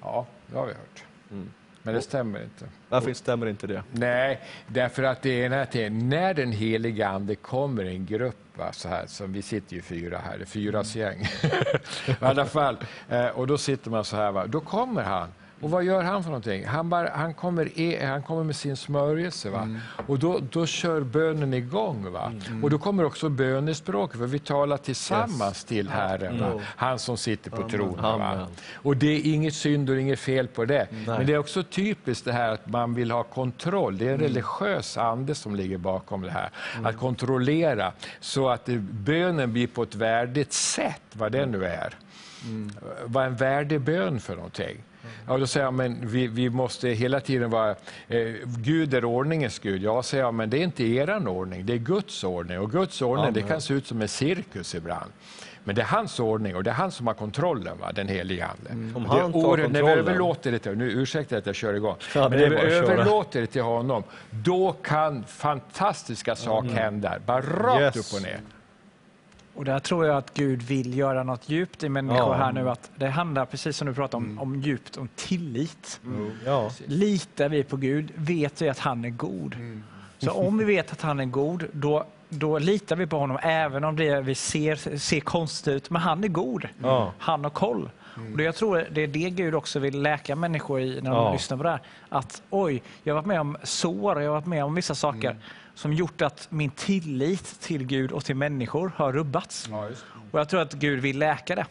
Ja, 0.00 0.26
det 0.46 0.56
har 0.56 0.66
vi 0.66 0.72
hört. 0.72 1.04
Mm. 1.30 1.50
Men 1.82 1.94
det 1.94 2.02
stämmer 2.02 2.42
inte. 2.42 2.64
Varför 2.88 3.12
stämmer 3.12 3.46
inte 3.46 3.66
det? 3.66 3.82
Nej, 3.92 4.40
därför 4.66 5.02
att 5.02 5.22
det 5.22 5.44
är 5.44 5.50
här 5.50 5.90
när 5.90 6.34
den 6.34 6.52
heliga 6.52 7.08
Ande 7.08 7.34
kommer 7.34 7.84
i 7.84 7.94
en 7.94 8.06
grupp, 8.06 8.36
va, 8.54 8.72
så 8.72 8.88
här, 8.88 9.06
som 9.06 9.32
vi 9.32 9.42
sitter 9.42 9.74
ju 9.76 9.82
fyra 9.82 10.18
här, 10.18 10.38
det 10.38 10.44
är 10.44 10.46
fyras 10.46 10.96
gäng. 10.96 11.20
I 12.06 12.14
alla 12.20 12.46
fall, 12.46 12.76
eh, 13.08 13.26
och 13.26 13.46
då 13.46 13.58
sitter 13.58 13.90
man 13.90 14.04
så 14.04 14.16
här, 14.16 14.32
va, 14.32 14.46
då 14.46 14.60
kommer 14.60 15.02
han. 15.02 15.28
Och 15.60 15.70
vad 15.70 15.84
gör 15.84 16.02
han 16.02 16.22
för 16.22 16.30
någonting? 16.30 16.66
Han, 16.66 16.88
bara, 16.88 17.10
han, 17.10 17.34
kommer, 17.34 17.80
e, 17.80 18.06
han 18.06 18.22
kommer 18.22 18.44
med 18.44 18.56
sin 18.56 18.76
smörjelse 18.76 19.50
va? 19.50 19.68
och 20.06 20.18
då, 20.18 20.40
då 20.50 20.66
kör 20.66 21.00
bönen 21.00 21.54
igång. 21.54 22.12
Va? 22.12 22.32
Och 22.62 22.70
då 22.70 22.78
kommer 22.78 23.04
också 23.04 23.28
bönespråket, 23.28 24.18
för 24.18 24.26
vi 24.26 24.38
talar 24.38 24.76
tillsammans 24.76 25.64
till 25.64 25.88
Herren, 25.88 26.40
va? 26.40 26.60
han 26.64 26.98
som 26.98 27.16
sitter 27.16 27.50
på 27.50 27.68
tronen. 27.68 28.02
Va? 28.02 28.46
Och 28.74 28.96
det 28.96 29.06
är 29.06 29.34
inget 29.34 29.54
synd 29.54 29.90
och 29.90 30.00
inget 30.00 30.18
fel 30.18 30.48
på 30.48 30.64
det. 30.64 30.86
Men 31.06 31.26
det 31.26 31.32
är 31.32 31.38
också 31.38 31.62
typiskt 31.62 32.24
det 32.24 32.32
här 32.32 32.52
att 32.52 32.66
man 32.66 32.94
vill 32.94 33.10
ha 33.10 33.22
kontroll. 33.22 33.98
Det 33.98 34.08
är 34.08 34.14
en 34.14 34.20
religiös 34.20 34.96
ande 34.98 35.34
som 35.34 35.56
ligger 35.56 35.78
bakom 35.78 36.22
det 36.22 36.30
här. 36.30 36.50
Att 36.84 36.96
kontrollera 36.96 37.92
så 38.20 38.48
att 38.48 38.66
bönen 38.90 39.52
blir 39.52 39.66
på 39.66 39.82
ett 39.82 39.94
värdigt 39.94 40.52
sätt, 40.52 41.02
vad 41.12 41.32
det 41.32 41.46
nu 41.46 41.64
är. 41.64 41.94
Vad 43.04 43.26
en 43.26 43.36
värdig 43.36 43.80
bön 43.80 44.20
för 44.20 44.36
någonting. 44.36 44.82
Ja, 45.28 45.38
då 45.38 45.46
säger 45.46 45.66
jag, 45.66 45.74
men 45.74 46.08
vi, 46.08 46.26
vi 46.26 46.50
måste 46.50 46.88
hela 46.88 47.20
tiden 47.20 47.50
vara... 47.50 47.70
Eh, 48.08 48.18
Gud 48.44 48.94
är 48.94 49.04
ordningens 49.04 49.58
Gud. 49.58 49.82
Ja, 49.82 50.02
säger 50.02 50.24
jag, 50.24 50.34
men 50.34 50.50
det 50.50 50.58
är 50.58 50.62
inte 50.64 50.84
er 50.84 51.28
ordning, 51.28 51.66
det 51.66 51.72
är 51.72 51.78
Guds 51.78 52.24
ordning. 52.24 52.58
Och 52.60 52.70
Guds 52.72 53.02
ordning 53.02 53.32
det 53.32 53.42
kan 53.42 53.60
se 53.60 53.74
ut 53.74 53.86
som 53.86 54.02
en 54.02 54.08
cirkus 54.08 54.74
ibland. 54.74 55.10
Men 55.64 55.74
det 55.74 55.82
är 55.82 55.86
hans 55.86 56.20
ordning 56.20 56.56
och 56.56 56.64
det 56.64 56.70
är 56.70 56.74
han 56.74 56.90
som 56.90 57.06
har 57.06 57.14
kontrollen, 57.14 57.78
va? 57.80 57.92
den 57.92 58.08
helige 58.08 58.46
Ande. 58.46 58.70
Om 58.96 59.02
det 59.02 59.08
är 59.16 59.20
han 59.22 59.32
tar 59.32 59.38
oerhört- 59.38 59.70
när 59.72 59.82
vi 59.82 59.90
överlåter 59.90 60.52
det 60.52 60.58
till 60.58 60.76
nu 60.76 60.90
ursäkta 60.92 61.36
att 61.36 61.46
jag 61.46 61.54
kör 61.54 61.74
igång, 61.74 61.96
Ja, 62.14 62.28
men 62.28 62.38
det 62.38 62.44
är 62.46 62.50
när 62.50 62.66
vi 62.66 62.72
överlåter 62.72 63.40
det 63.40 63.46
till 63.46 63.62
honom, 63.62 64.02
då 64.30 64.72
kan 64.72 65.24
fantastiska 65.24 66.36
saker 66.36 66.68
hända, 66.68 67.14
bara 67.26 67.40
rakt 67.40 67.80
Yes. 67.96 68.12
upp 68.14 68.16
och 68.20 68.22
ner. 68.26 68.40
Och 69.58 69.64
där 69.64 69.78
tror 69.78 70.06
jag 70.06 70.16
att 70.16 70.34
Gud 70.34 70.62
vill 70.62 70.98
göra 70.98 71.22
något 71.22 71.48
djupt 71.48 71.82
i 71.82 71.88
människor 71.88 72.18
Ja. 72.18 72.34
här 72.34 72.52
nu. 72.52 72.70
Att 72.70 72.90
det 72.96 73.08
handlar, 73.08 73.44
precis 73.44 73.76
som 73.76 73.86
du 73.88 73.94
pratar 73.94 74.18
om, 74.18 74.38
om 74.38 74.60
djupt 74.60 74.96
om 74.96 75.08
tillit. 75.16 76.00
Ja. 76.46 76.70
Litar 76.86 77.48
vi 77.48 77.62
på 77.64 77.76
Gud, 77.76 78.10
vet 78.14 78.62
vi 78.62 78.68
att 78.68 78.78
han 78.78 79.04
är 79.04 79.10
god. 79.10 79.56
Så 80.18 80.30
om 80.32 80.58
vi 80.58 80.64
vet 80.64 80.92
att 80.92 81.00
han 81.02 81.20
är 81.20 81.24
god, 81.24 81.64
då, 81.72 82.04
då 82.28 82.58
litar 82.58 82.96
vi 82.96 83.06
på 83.06 83.18
honom 83.18 83.38
även 83.42 83.84
om 83.84 83.96
det 83.96 84.20
vi 84.20 84.34
ser 84.34 84.98
ser 84.98 85.20
konstigt 85.20 85.74
ut. 85.74 85.90
Men 85.90 86.02
han 86.02 86.24
är 86.24 86.28
god. 86.28 86.68
Han 87.18 87.44
har 87.44 87.50
koll. 87.50 87.90
Och 88.32 88.36
det, 88.36 88.42
jag 88.44 88.54
tror 88.54 88.84
det 88.90 89.02
är 89.02 89.06
det 89.06 89.30
Gud 89.30 89.54
också 89.54 89.78
vill 89.78 90.02
läka 90.02 90.36
människor 90.36 90.80
i 90.80 91.00
när 91.00 91.10
de 91.10 91.16
Ja. 91.24 91.32
lyssnar 91.32 91.56
på 91.56 91.62
det 91.62 91.70
här. 91.70 91.80
Att 92.08 92.42
oj, 92.50 92.82
jag 93.02 93.14
har 93.14 93.22
varit 93.22 93.26
med 93.26 93.40
om 93.40 93.56
sår, 93.62 94.20
jag 94.22 94.28
har 94.30 94.34
varit 94.34 94.46
med 94.46 94.64
om 94.64 94.74
vissa 94.74 94.94
saker 94.94 95.36
som 95.74 95.92
gjort 95.92 96.22
att 96.22 96.46
min 96.50 96.70
tillit 96.70 97.60
till 97.60 97.86
Gud 97.86 98.12
och 98.12 98.24
till 98.24 98.36
människor 98.36 98.92
har 98.96 99.12
rubbats. 99.12 99.68
Och 100.30 100.38
jag 100.40 100.48
tror 100.48 100.60
att 100.60 100.72
Gud 100.72 101.00
vill 101.00 101.18
läka 101.18 101.54
det. 101.54 101.66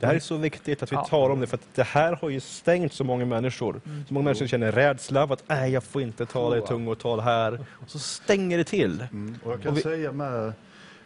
Det 0.00 0.06
här 0.06 0.14
är 0.14 0.18
så 0.18 0.36
viktigt 0.36 0.82
att 0.82 0.92
vi 0.92 0.96
Ja. 0.96 1.04
talar 1.04 1.30
om 1.32 1.40
det, 1.40 1.46
för 1.46 1.56
att 1.56 1.74
det 1.74 1.82
här 1.82 2.18
har 2.22 2.28
ju 2.30 2.40
stängt 2.40 2.92
så 2.92 3.04
många 3.04 3.24
människor. 3.24 3.80
Så 4.08 4.14
många 4.14 4.24
människor 4.24 4.46
känner 4.46 4.72
rädsla 4.72 5.26
för 5.26 5.34
att 5.34 5.42
nej, 5.46 5.72
jag 5.72 5.84
får 5.84 6.02
inte 6.02 6.26
tala 6.26 6.58
i 6.58 6.60
tungotal 6.60 7.20
här. 7.20 7.60
Och 7.70 7.90
så 7.90 7.98
stänger 7.98 8.58
det 8.58 8.64
till. 8.64 9.06
Och 9.44 9.52
jag 9.52 9.62
kan 9.62 9.70
Och 9.72 9.76
vi- 9.78 9.82
säga 9.82 10.12
med 10.12 10.52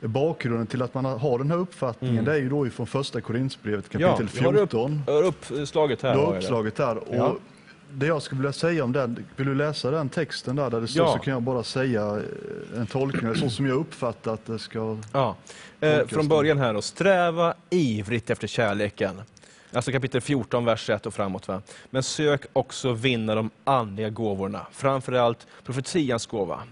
bakgrunden 0.09 0.67
till 0.67 0.83
att 0.83 0.95
man 0.95 1.05
har 1.05 1.39
den 1.39 1.51
här 1.51 1.59
uppfattningen, 1.59 2.25
det 2.25 2.33
är 2.33 2.37
ju 2.39 2.49
då 2.49 2.67
ifrån 2.67 2.87
första 2.87 3.21
Korinthierbrevet 3.21 3.89
kapitel 3.89 4.25
upp, 4.25 4.31
14. 4.31 5.03
jag 5.07 5.15
har 5.15 5.23
uppslaget 5.23 6.03
här. 6.03 6.15
Du 6.15 6.21
har 6.21 6.37
uppslaget 6.37 6.77
där. 6.77 6.97
Och 6.97 7.15
Ja. 7.17 7.37
Det 7.95 8.07
jag 8.07 8.23
skulle 8.23 8.39
vilja 8.41 8.53
säga 8.53 8.85
om 8.85 8.93
den, 8.93 9.25
vill 9.37 9.47
du 9.47 9.55
läsa 9.55 9.91
den 9.91 10.09
texten 10.09 10.57
där, 10.57 10.71
där 10.71 10.81
det 10.81 10.89
står 10.89 11.07
Ja. 11.07 11.13
så 11.13 11.19
kan 11.19 11.33
jag 11.33 11.43
bara 11.43 11.63
säga 11.63 12.01
eh, 12.03 12.81
en 12.81 12.87
tolkning, 12.87 13.35
så 13.35 13.51
som 13.51 13.67
jag 13.67 13.77
uppfattar 13.77 14.35
att 14.35 14.47
det 14.47 14.59
ska... 14.59 14.99
Ja. 15.13 15.37
Eh, 15.81 16.07
från 16.07 16.29
början 16.29 16.59
här 16.59 16.75
då. 16.75 16.83
Sträva 16.83 17.55
ivrigt 17.71 18.31
efter 18.31 18.47
kärleken. 18.49 19.21
Alltså 19.73 19.93
kapitel 19.93 20.21
14, 20.21 20.65
vers 20.65 20.91
1 20.91 21.07
och 21.07 21.15
framåt. 21.15 21.49
Va? 21.49 21.63
Men 21.91 22.03
sök 22.03 22.43
också 22.53 22.93
vinna 22.93 23.35
de 23.35 23.51
andliga 23.65 24.11
gåvorna. 24.11 24.67
Framförallt 24.73 25.47
profetians 25.65 26.27
gåva. 26.27 26.63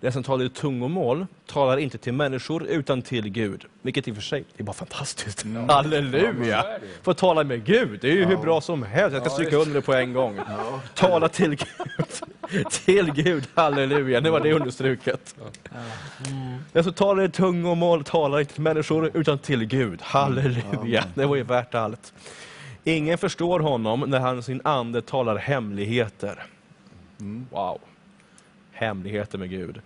Den 0.00 0.12
som 0.12 0.22
talar 0.22 0.44
i 0.44 0.48
tungomål 0.48 1.26
talar 1.46 1.76
inte 1.76 1.98
till 1.98 2.12
människor 2.12 2.66
utan 2.66 3.02
till 3.02 3.28
Gud. 3.28 3.64
Vilket 3.82 4.08
i 4.08 4.10
och 4.10 4.14
för 4.14 4.22
sig 4.22 4.44
är 4.56 4.62
bara 4.62 4.72
fantastiskt. 4.72 5.46
Halleluja! 5.68 6.66
Få 7.02 7.14
tala 7.14 7.44
med 7.44 7.64
Gud, 7.64 7.98
det 8.00 8.08
är 8.08 8.14
ju 8.14 8.24
hur 8.24 8.36
bra 8.36 8.60
som 8.60 8.82
helst. 8.82 9.14
Jag 9.14 9.22
ska 9.22 9.30
stryka 9.30 9.56
under 9.56 9.74
det 9.74 9.82
på 9.82 9.94
en 9.94 10.12
gång. 10.12 10.40
Tala 10.94 11.28
till 11.28 11.50
Gud. 11.50 12.66
till 12.84 13.12
Gud, 13.12 13.48
halleluja. 13.54 14.20
Nu 14.20 14.30
var 14.30 14.40
det 14.40 14.52
understruket. 14.52 15.34
Den 16.72 16.84
som 16.84 16.92
talar 16.92 17.22
i 17.22 17.28
tungomål 17.28 18.04
talar 18.04 18.40
inte 18.40 18.54
till 18.54 18.62
människor 18.62 19.10
utan 19.14 19.38
till 19.38 19.64
Gud. 19.64 20.02
Halleluja, 20.02 21.04
det 21.14 21.26
var 21.26 21.36
ju 21.36 21.42
värt 21.42 21.74
allt. 21.74 22.12
Ingen 22.84 23.18
förstår 23.18 23.60
honom 23.60 24.00
när 24.00 24.20
han 24.20 24.42
sin 24.42 24.60
ande 24.64 25.02
talar 25.02 25.36
hemligheter. 25.36 26.46
Wow. 27.50 27.80
Hemligheter 28.82 29.38
med 29.38 29.50
Gud. 29.50 29.80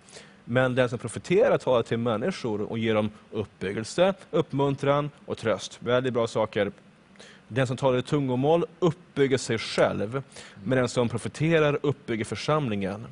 Men 0.45 0.75
den 0.75 0.89
som 0.89 0.99
profeterar 0.99 1.57
talar 1.57 1.83
till 1.83 1.97
människor 1.97 2.61
och 2.61 2.77
ger 2.77 2.95
dem 2.95 3.09
uppbyggelse, 3.31 4.13
uppmuntran 4.31 5.09
och 5.25 5.37
tröst. 5.37 5.79
Väldigt 5.81 6.13
bra 6.13 6.27
saker. 6.27 6.71
Den 7.47 7.67
som 7.67 7.77
talar 7.77 7.97
i 7.97 8.01
tungomål 8.01 8.65
uppbygger 8.79 9.37
sig 9.37 9.57
själv, 9.57 10.23
men 10.63 10.77
den 10.77 10.89
som 10.89 11.09
profeterar 11.09 11.79
uppbygger 11.81 12.25
församlingen. 12.25 13.07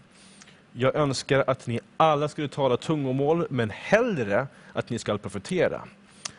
Jag 0.71 0.95
önskar 0.95 1.43
att 1.47 1.67
ni 1.67 1.79
alla 1.97 2.27
skulle 2.27 2.47
tala 2.47 2.77
tungomål, 2.77 3.47
men 3.49 3.69
hellre 3.69 4.47
att 4.73 4.89
ni 4.89 4.99
ska 4.99 5.17
profetera. 5.17 5.81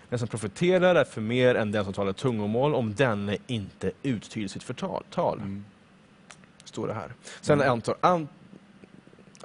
Den 0.08 0.18
som 0.18 0.28
profeterar 0.28 0.94
är 0.94 1.04
för 1.04 1.20
mer 1.20 1.54
än 1.54 1.72
den 1.72 1.84
som 1.84 1.92
talar 1.92 2.12
tungomål, 2.12 2.74
om 2.74 2.94
denne 2.94 3.36
inte 3.46 3.92
uttyder 4.02 4.48
sitt 4.48 4.62
förtal. 4.62 5.02
Tal. 5.10 5.40
Står 6.64 6.88
det 6.88 6.94
här. 6.94 7.12
Sen 7.40 7.62
antar... 7.62 7.96
An, 8.00 8.28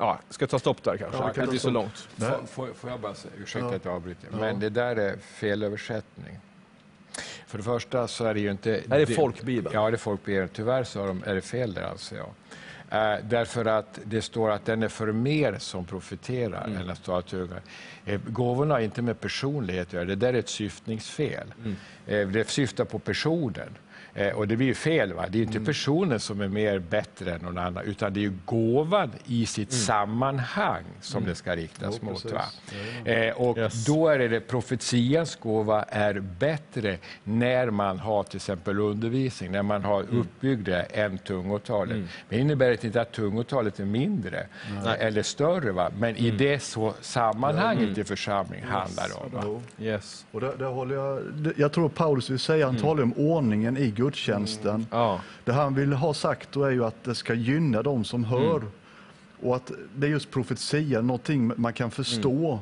ja, 0.02 0.20
ska 0.30 0.48
ta 0.48 0.60
stopp 0.60 0.84
där 0.84 0.98
kanske? 0.98 1.18
Ja, 1.22 1.28
det 1.28 1.34
kan 1.34 1.46
ta 1.46 1.52
så 1.54 1.60
stopp. 1.60 1.74
långt. 1.74 2.50
Får, 2.50 2.74
får, 2.74 2.90
jag 2.90 3.00
bara 3.00 3.14
säga, 3.14 3.34
ursäkta 3.38 3.68
Ja. 3.70 3.76
att 3.76 3.86
jag 3.86 3.94
avbryter, 3.94 4.28
Ja. 4.32 4.38
men 4.38 4.60
det 4.60 4.70
där 4.70 4.96
är 4.96 5.18
felöversättning. 5.18 6.40
För 7.48 7.58
det 7.58 7.64
första 7.64 8.08
så 8.08 8.26
är 8.26 8.34
det 8.34 8.40
ju 8.40 8.52
inte... 8.52 8.72
Är 8.90 9.00
det 9.00 9.06
folkbibeln? 9.06 9.76
Ja, 9.76 9.90
det 9.90 9.96
är 9.96 9.98
folkbibeln. 9.98 10.50
Tyvärr 10.54 10.84
så 10.84 11.00
har 11.00 11.08
de, 11.08 11.24
är 11.26 11.36
det 11.36 11.42
fel 11.42 11.74
där 11.74 11.84
alltså. 11.84 12.16
Ja. 12.16 12.26
Eh, 12.92 13.20
därför 13.24 13.66
att 13.66 14.00
det 14.04 14.22
står 14.22 14.52
att 14.52 14.66
den 14.66 14.84
är 14.84 14.88
för 14.88 15.12
mer 15.12 15.56
som 15.60 15.86
profeterar 15.86 16.66
Mm. 16.68 16.82
än 16.82 16.90
att. 16.90 17.34
Eh, 18.06 18.20
gåvorna 18.28 18.74
har 18.74 18.82
inte 18.82 19.02
med 19.02 19.20
personlighet 19.20 19.88
att 19.88 19.94
göra, 19.94 20.06
det 20.06 20.16
där 20.16 20.34
är 20.34 20.40
ett 20.40 20.50
syftningsfel. 20.50 21.54
Mm. 21.60 21.76
Eh, 22.08 22.28
det 22.28 22.50
syftar 22.50 22.86
på 22.86 23.00
personen. 23.00 23.78
Eh, 24.14 24.28
och 24.34 24.48
det 24.48 24.56
blir 24.56 24.68
ju 24.68 24.74
fel. 24.74 25.14
Va? 25.14 25.26
Det 25.30 25.38
är 25.38 25.42
inte 25.42 25.58
Mm. 25.58 25.66
personen 25.66 26.20
som 26.20 26.42
är 26.42 26.48
mer 26.48 26.80
bättre 26.80 27.34
än 27.34 27.42
någon 27.42 27.58
annan, 27.58 27.84
utan 27.86 28.14
det 28.14 28.20
är 28.20 28.22
ju 28.22 28.34
gåvan 28.46 29.12
i 29.26 29.46
sitt 29.46 29.72
Mm. 29.72 29.80
sammanhang 29.82 30.84
som 31.02 31.26
det 31.26 31.36
ska 31.36 31.56
riktas 31.56 32.00
Jo, 32.02 32.10
mot. 32.10 32.26
Va? 32.32 32.42
Eh, 33.12 33.34
och 33.36 33.58
Yes. 33.58 33.86
då 33.86 34.08
är 34.08 34.20
det, 34.20 34.40
profetians 34.40 35.36
gåva 35.36 35.84
är 35.84 36.20
bättre 36.20 36.98
när 37.24 37.70
man 37.70 38.00
har 38.00 38.24
till 38.24 38.36
exempel 38.36 38.80
undervisning, 38.80 39.52
när 39.52 39.64
man 39.64 39.84
har 39.84 40.02
uppbyggt 40.12 40.66
det 40.66 40.82
än 40.82 41.18
tungotalet. 41.18 41.98
Men 41.98 42.08
det 42.30 42.38
innebär 42.40 42.86
inte 42.86 43.02
att 43.02 43.12
tungotalet 43.12 43.80
är 43.80 43.86
mindre 43.86 44.40
eh, 44.86 45.06
eller 45.06 45.24
större, 45.24 45.72
va? 45.72 45.90
men 45.98 46.16
i 46.16 46.32
det 46.32 46.60
så 46.60 46.94
sammanhanget 47.02 47.98
i 47.98 48.04
församling 48.04 48.64
handlar 48.64 49.08
det 49.08 49.38
om. 49.48 49.54
Va? 49.54 49.62
Yes. 49.80 50.26
Och 50.32 50.42
där, 50.42 50.54
där 50.60 50.66
håller 50.66 50.96
jag, 50.96 51.22
jag 51.58 51.72
tror 51.72 51.90
Paulus 51.90 52.30
vill 52.30 52.40
säga, 52.40 52.66
han 52.66 52.76
talar 52.78 53.04
om 53.04 53.14
ordningen 53.14 53.78
i 53.78 53.92
gudstjänsten. 54.06 54.86
Ja. 54.92 55.22
Det 55.46 55.52
han 55.54 55.76
vill 55.76 55.94
ha 55.94 56.14
sagt 56.14 56.52
då 56.52 56.64
är 56.64 56.72
ju 56.72 56.86
att 56.86 57.04
det 57.04 57.16
ska 57.16 57.34
gynna 57.34 57.82
de 57.84 58.04
som 58.04 58.24
hör. 58.24 58.62
Och 59.44 59.56
att 59.56 59.72
det 59.96 60.08
är 60.08 60.12
just 60.12 60.32
profetia, 60.32 61.02
någonting 61.02 61.52
man 61.56 61.74
kan 61.74 61.92
förstå. 61.92 62.60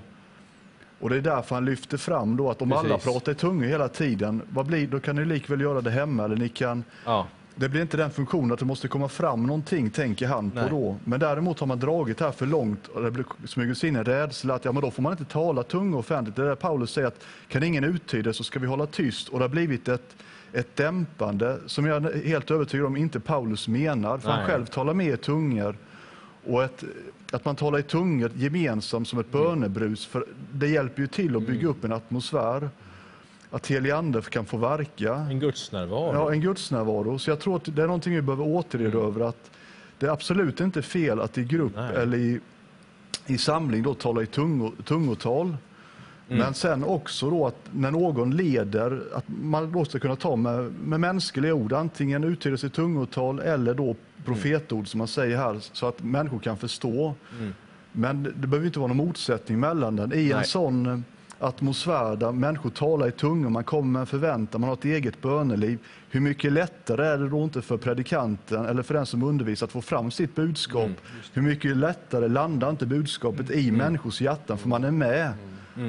Och 0.99 1.10
det 1.10 1.17
är 1.17 1.21
därför 1.21 1.56
han 1.56 1.65
lyfter 1.65 1.97
fram 1.97 2.38
då 2.38 2.49
att 2.52 2.62
om 2.62 2.71
alla 2.73 2.89
Precis. 2.89 3.04
pratar 3.04 3.32
i 3.32 3.36
tungor 3.36 3.65
hela 3.65 3.88
tiden, 3.88 4.41
vad 4.49 4.65
blir, 4.65 4.88
då 4.88 4.99
kan 4.99 5.15
ni 5.15 5.25
likväl 5.25 5.62
göra 5.62 5.82
det 5.82 5.91
hemma. 5.91 6.23
Eller 6.25 6.36
ni 6.36 6.49
kan, 6.49 6.84
Ja. 7.06 7.28
det 7.56 7.69
blir 7.69 7.82
inte 7.82 7.97
den 7.97 8.12
funktionen 8.12 8.52
att 8.52 8.60
det 8.60 8.65
måste 8.65 8.88
komma 8.88 9.08
fram 9.10 9.43
någonting, 9.43 9.89
tänker 9.89 10.28
han 10.28 10.52
på 10.52 10.60
Nej. 10.60 10.69
då. 10.69 10.97
Men 11.04 11.19
däremot 11.19 11.60
har 11.60 11.67
man 11.67 11.80
dragit 11.80 12.19
här 12.19 12.32
för 12.32 12.45
långt 12.45 12.88
och 12.88 13.02
det 13.04 13.12
blir 13.12 13.25
smugits 13.45 13.84
in 13.84 13.95
en 13.95 14.06
rädsla 14.06 14.54
att 14.56 14.65
ja, 14.65 14.71
men 14.71 14.82
då 14.82 14.91
får 14.91 15.04
man 15.04 15.12
inte 15.12 15.25
tala 15.25 15.63
tungor 15.63 15.99
offentligt. 15.99 16.36
Det 16.36 16.41
är 16.41 16.45
där 16.47 16.56
Paulus 16.56 16.91
säger 16.91 17.08
att 17.08 17.25
kan 17.47 17.63
ingen 17.63 17.84
uttyda 17.84 18.34
så 18.34 18.43
ska 18.43 18.60
vi 18.60 18.67
hålla 18.67 18.86
tyst. 18.86 19.30
Och 19.30 19.39
det 19.39 19.43
har 19.45 19.49
blivit 19.49 19.88
ett, 19.88 20.15
ett 20.53 20.75
dämpande 20.75 21.59
som 21.65 21.85
jag 21.85 22.05
är 22.05 22.23
helt 22.25 22.51
övertygad 22.51 22.85
om 22.85 22.97
inte 22.97 23.19
Paulus 23.19 23.67
menar. 23.67 24.17
För 24.17 24.29
han 24.29 24.45
själv 24.45 24.65
talar 24.65 24.93
med 24.93 25.13
i 25.13 25.17
tungor. 25.17 25.77
Och 26.45 26.63
ett, 26.63 26.83
att 27.31 27.45
man 27.45 27.55
talar 27.55 27.79
i 27.79 27.83
tungor 27.83 28.31
gemensamt 28.35 29.07
som 29.07 29.19
ett 29.19 29.31
bönebrus, 29.31 30.05
för 30.05 30.25
det 30.53 30.67
hjälper 30.67 31.01
ju 31.01 31.07
till 31.07 31.35
att 31.35 31.47
bygga 31.47 31.67
upp 31.67 31.83
en 31.83 31.93
atmosfär. 31.93 32.69
Att 33.51 33.67
helig 33.67 33.91
ande 33.91 34.21
kan 34.21 34.45
få 34.45 34.57
verka. 34.57 35.13
En 35.15 35.39
gudsnärvaro. 35.39 36.13
Ja, 36.13 36.31
en 36.31 36.41
gudsnärvaro. 36.41 37.19
Så 37.19 37.29
jag 37.29 37.39
tror 37.39 37.55
att 37.55 37.75
det 37.75 37.81
är 37.81 37.88
någonting 37.88 38.15
vi 38.15 38.21
behöver 38.21 38.47
återreda 38.47 38.97
över. 38.97 39.21
Att 39.21 39.51
det 39.99 40.05
är 40.05 40.12
absolut 40.12 40.59
inte 40.59 40.81
fel 40.81 41.19
att 41.19 41.38
i 41.38 41.43
grupp 41.43 41.73
Nej. 41.75 41.95
eller 41.95 42.17
i, 42.17 42.39
i 43.25 43.38
samling 43.38 43.83
då 43.83 43.93
tala 43.93 44.21
i 44.21 44.25
tungo, 44.25 44.71
tungotal. 44.85 45.57
Men 46.37 46.53
sen 46.53 46.83
också 46.83 47.29
då 47.29 47.47
att 47.47 47.55
när 47.71 47.91
någon 47.91 48.37
leder, 48.37 49.03
att 49.13 49.25
man 49.27 49.71
då 49.71 49.85
ska 49.85 49.99
kunna 49.99 50.15
ta 50.15 50.35
med, 50.35 50.73
med 50.83 50.99
mänskliga 50.99 51.53
ord, 51.53 51.73
antingen 51.73 52.23
uttydelse 52.23 52.67
i 52.67 52.69
tungotal 52.69 53.39
eller 53.39 53.73
då 53.73 53.95
profetord 54.25 54.87
som 54.87 54.97
man 54.97 55.07
säger 55.07 55.37
här, 55.37 55.57
så 55.59 55.87
att 55.87 56.03
människor 56.03 56.39
kan 56.39 56.57
förstå. 56.57 57.13
Men 57.91 58.23
det 58.23 58.47
behöver 58.47 58.67
inte 58.67 58.79
vara 58.79 58.87
någon 58.87 58.97
motsättning 58.97 59.59
mellan 59.59 59.95
den. 59.95 60.13
I 60.13 60.15
Nej. 60.15 60.31
en 60.31 60.43
sån 60.43 60.85
eh, 60.85 60.99
atmosfär 61.39 62.15
där 62.15 62.31
människor 62.31 62.69
talar 62.69 63.07
i 63.07 63.11
tungor, 63.11 63.49
man 63.49 63.63
kommer 63.63 63.91
med 63.91 63.99
en 63.99 64.05
förväntan, 64.05 64.61
man 64.61 64.67
har 64.67 64.77
ett 64.77 64.85
eget 64.85 65.21
böneliv. 65.21 65.79
Hur 66.09 66.19
mycket 66.19 66.51
lättare 66.51 67.05
är 67.05 67.17
det 67.17 67.29
då 67.29 67.43
inte 67.43 67.61
för 67.61 67.77
predikanten 67.77 68.65
eller 68.65 68.83
för 68.83 68.93
den 68.93 69.05
som 69.05 69.23
undervisar 69.23 69.65
att 69.65 69.71
få 69.71 69.81
fram 69.81 70.11
sitt 70.11 70.35
budskap? 70.35 70.89
Hur 71.33 71.41
mycket 71.41 71.77
lättare 71.77 72.27
landar 72.27 72.69
inte 72.69 72.85
budskapet 72.85 73.51
i 73.51 73.71
människors 73.71 74.21
hjärtan 74.21 74.57
för 74.57 74.69
man 74.69 74.83
är 74.83 74.91
med? 74.91 75.31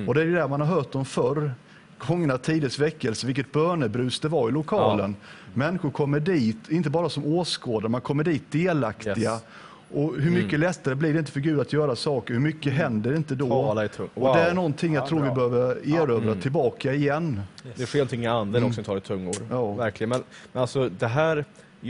Och 0.06 0.14
det 0.14 0.22
är 0.22 0.26
det 0.26 0.48
man 0.48 0.60
har 0.60 0.68
hört 0.68 0.94
om 0.94 1.04
förr. 1.04 1.52
Gångna 1.98 2.38
tiders 2.38 2.78
väckelse, 2.78 3.26
vilket 3.26 3.52
bönebrus 3.52 4.20
det 4.20 4.28
var 4.28 4.48
i 4.48 4.52
lokalen. 4.52 5.16
Människor 5.54 5.90
kommer 5.90 6.20
dit, 6.20 6.68
inte 6.68 6.90
bara 6.90 7.08
som 7.08 7.24
åskådare, 7.26 7.88
man 7.88 8.00
kommer 8.00 8.24
dit 8.24 8.42
delaktiga. 8.50 9.16
Yes. 9.32 9.44
Och 9.92 10.14
hur 10.18 10.30
mycket 10.30 10.60
lättare 10.60 10.94
blir 10.94 11.12
det 11.12 11.18
inte 11.18 11.32
för 11.32 11.40
Gud 11.40 11.60
att 11.60 11.72
göra 11.72 11.96
saker? 11.96 12.34
Hur 12.34 12.40
mycket 12.40 12.72
händer 12.72 13.16
inte 13.16 13.34
då? 13.34 13.46
Tung- 13.46 14.08
Och 14.14 14.34
det 14.36 14.40
är 14.40 14.46
Wow. 14.46 14.54
någonting 14.54 14.94
jag 14.94 15.06
tror 15.06 15.20
vi 15.22 15.30
behöver 15.30 15.94
erövra 15.94 16.34
tillbaka 16.34 16.92
igen. 16.94 17.40
Det 17.76 17.86
sker 17.86 17.98
någonting 17.98 18.22
i 18.22 18.26
anden 18.26 18.64
också, 18.64 18.74
som 18.74 18.84
tar 18.84 18.96
i 18.96 19.00
tungor. 19.00 19.34
Ja. 19.50 19.72
Verkligen. 19.72 20.08
Men, 20.08 20.22
men 20.52 20.60
alltså 20.62 20.88
det 20.88 21.06
här, 21.06 21.44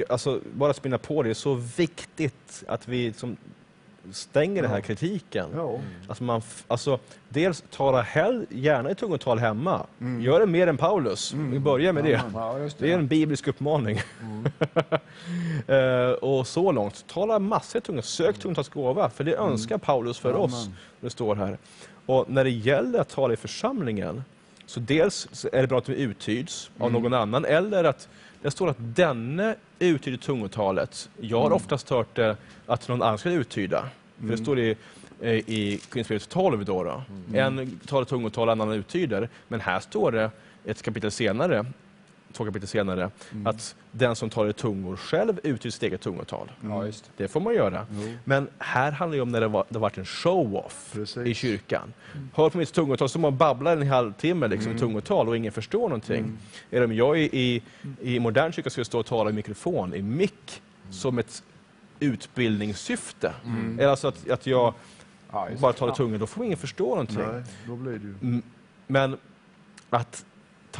alltså, 0.08 0.40
bara 0.52 0.72
spinna 0.72 0.98
på 0.98 1.22
det, 1.22 1.30
är 1.30 1.34
så 1.34 1.54
viktigt 1.76 2.64
att 2.68 2.88
vi 2.88 3.12
som 3.12 3.36
stänger 4.12 4.62
den 4.62 4.70
här 4.70 4.80
kritiken. 4.80 5.48
Ja. 5.54 5.78
Alltså 6.08 6.24
man, 6.24 6.42
alltså, 6.68 6.98
dels 7.28 7.64
tala 7.70 8.02
hell, 8.02 8.46
gärna 8.50 8.90
i 8.90 8.94
tungotal 8.94 9.38
hemma. 9.38 9.86
Gör 10.20 10.40
det 10.40 10.46
mer 10.46 10.66
än 10.66 10.76
Paulus. 10.76 11.32
Vi 11.34 11.58
börjar 11.58 11.92
med 11.92 12.04
det. 12.04 12.22
Ja, 12.34 12.58
just 12.58 12.78
Det 12.78 12.90
är 12.90 12.94
en 12.94 13.06
biblisk 13.06 13.48
uppmaning. 13.48 14.00
Eh, 15.66 16.10
och 16.10 16.46
så 16.46 16.72
långt, 16.72 17.04
tala 17.06 17.38
massor 17.38 17.78
i 17.78 17.82
tungan, 17.82 18.02
sök 18.02 18.38
tungotalsgåva, 18.38 19.10
för 19.10 19.24
det 19.24 19.34
önskar 19.34 19.78
Paulus 19.78 20.18
för 20.18 20.34
oss. 20.34 20.68
Det 21.00 21.10
står 21.10 21.34
här. 21.34 21.58
Och 22.06 22.30
när 22.30 22.44
det 22.44 22.50
gäller 22.50 22.98
att 23.00 23.08
tala 23.08 23.34
i 23.34 23.36
församlingen, 23.36 24.22
så 24.66 24.80
dels 24.80 25.46
är 25.52 25.60
det 25.60 25.66
bra 25.66 25.78
att 25.78 25.88
vi 25.88 25.94
uttyds 26.02 26.70
av 26.78 26.92
någon 26.92 27.14
annan, 27.14 27.44
eller 27.44 27.84
att 27.84 28.08
det 28.42 28.50
står 28.50 28.68
att 28.68 28.76
denne 28.78 29.54
uttyder 29.88 30.18
tungotalet. 30.18 31.10
Jag 31.20 31.40
har 31.40 31.50
oftast 31.52 31.90
hört 31.90 32.16
det 32.16 32.36
att 32.66 32.88
någon 32.88 33.02
annan 33.02 33.18
ska 33.18 33.30
uttyda. 33.30 33.88
För 34.20 34.26
det 34.26 34.36
står 34.36 34.58
i 34.58 34.76
eh, 35.20 35.32
i 35.32 35.80
Korinthierbrevet 35.90 36.28
12 36.28 36.64
då. 36.64 36.84
då. 36.84 37.02
En 37.34 37.80
talar 37.86 38.04
tungotal, 38.04 38.48
en 38.48 38.60
annan 38.60 38.74
uttyder. 38.74 39.28
Men 39.48 39.60
här 39.60 39.80
står 39.80 40.12
det 40.12 40.30
ett 40.64 40.82
kapitel 40.82 41.10
senare, 41.10 41.66
två 42.32 42.44
kapitel 42.44 42.68
senare, 42.68 43.10
att 43.44 43.74
den 43.92 44.16
som 44.16 44.30
talar 44.30 44.50
i 44.50 44.52
tungor 44.52 44.96
själv 44.96 45.40
uttyder 45.42 45.70
sitt 45.72 45.82
eget 45.82 46.00
tungotal. 46.00 46.50
Ja, 46.64 46.86
just 46.86 47.10
det. 47.16 47.28
Får 47.28 47.40
man 47.40 47.54
göra. 47.54 47.86
Men 48.24 48.48
här 48.58 48.92
handlar 48.92 49.16
det 49.16 49.22
om 49.22 49.28
när 49.28 49.40
det, 49.40 49.48
var, 49.48 49.64
det 49.68 49.78
varit 49.78 49.98
en 49.98 50.04
show-off 50.04 50.96
i 51.26 51.34
kyrkan. 51.34 51.92
Hör 52.34 52.50
på 52.50 52.58
mitt 52.58 52.72
tungotal 52.72 53.08
så 53.08 53.18
man 53.18 53.36
babblar 53.36 53.76
en 53.76 53.88
halvtimme 53.88 54.48
liksom, 54.48 54.78
tungotal 54.78 55.28
och 55.28 55.36
ingen 55.36 55.52
förstår 55.52 55.82
någonting. 55.88 56.38
Eller 56.70 56.84
om 56.84 56.92
jag 56.92 57.20
i, 57.20 57.38
i, 57.40 57.62
i 58.00 58.20
modern 58.20 58.52
kyrka 58.52 58.70
skulle 58.70 58.84
stå 58.84 58.98
och 59.00 59.06
tala 59.06 59.30
i 59.30 59.32
mikrofon, 59.32 59.94
i 59.94 60.02
mick, 60.02 60.62
som 60.90 61.18
ett 61.18 61.42
utbildningssyfte. 62.00 63.32
Eller 63.78 63.88
alltså 63.88 64.08
att, 64.08 64.30
att 64.30 64.46
jag 64.46 64.74
Ja, 65.32 65.48
bara 65.60 65.72
talar 65.72 65.92
i 65.92 65.96
tungan, 65.96 66.20
då 66.20 66.26
får 66.26 66.44
ingen 66.44 66.58
förstå 66.58 66.88
någonting. 66.88 67.18
Nej, 67.32 67.42
då 67.66 67.76
blir 67.76 67.92
det 67.92 67.98
ju... 67.98 68.14
Mm, 68.22 68.42
Men 68.86 69.16
att 69.90 70.24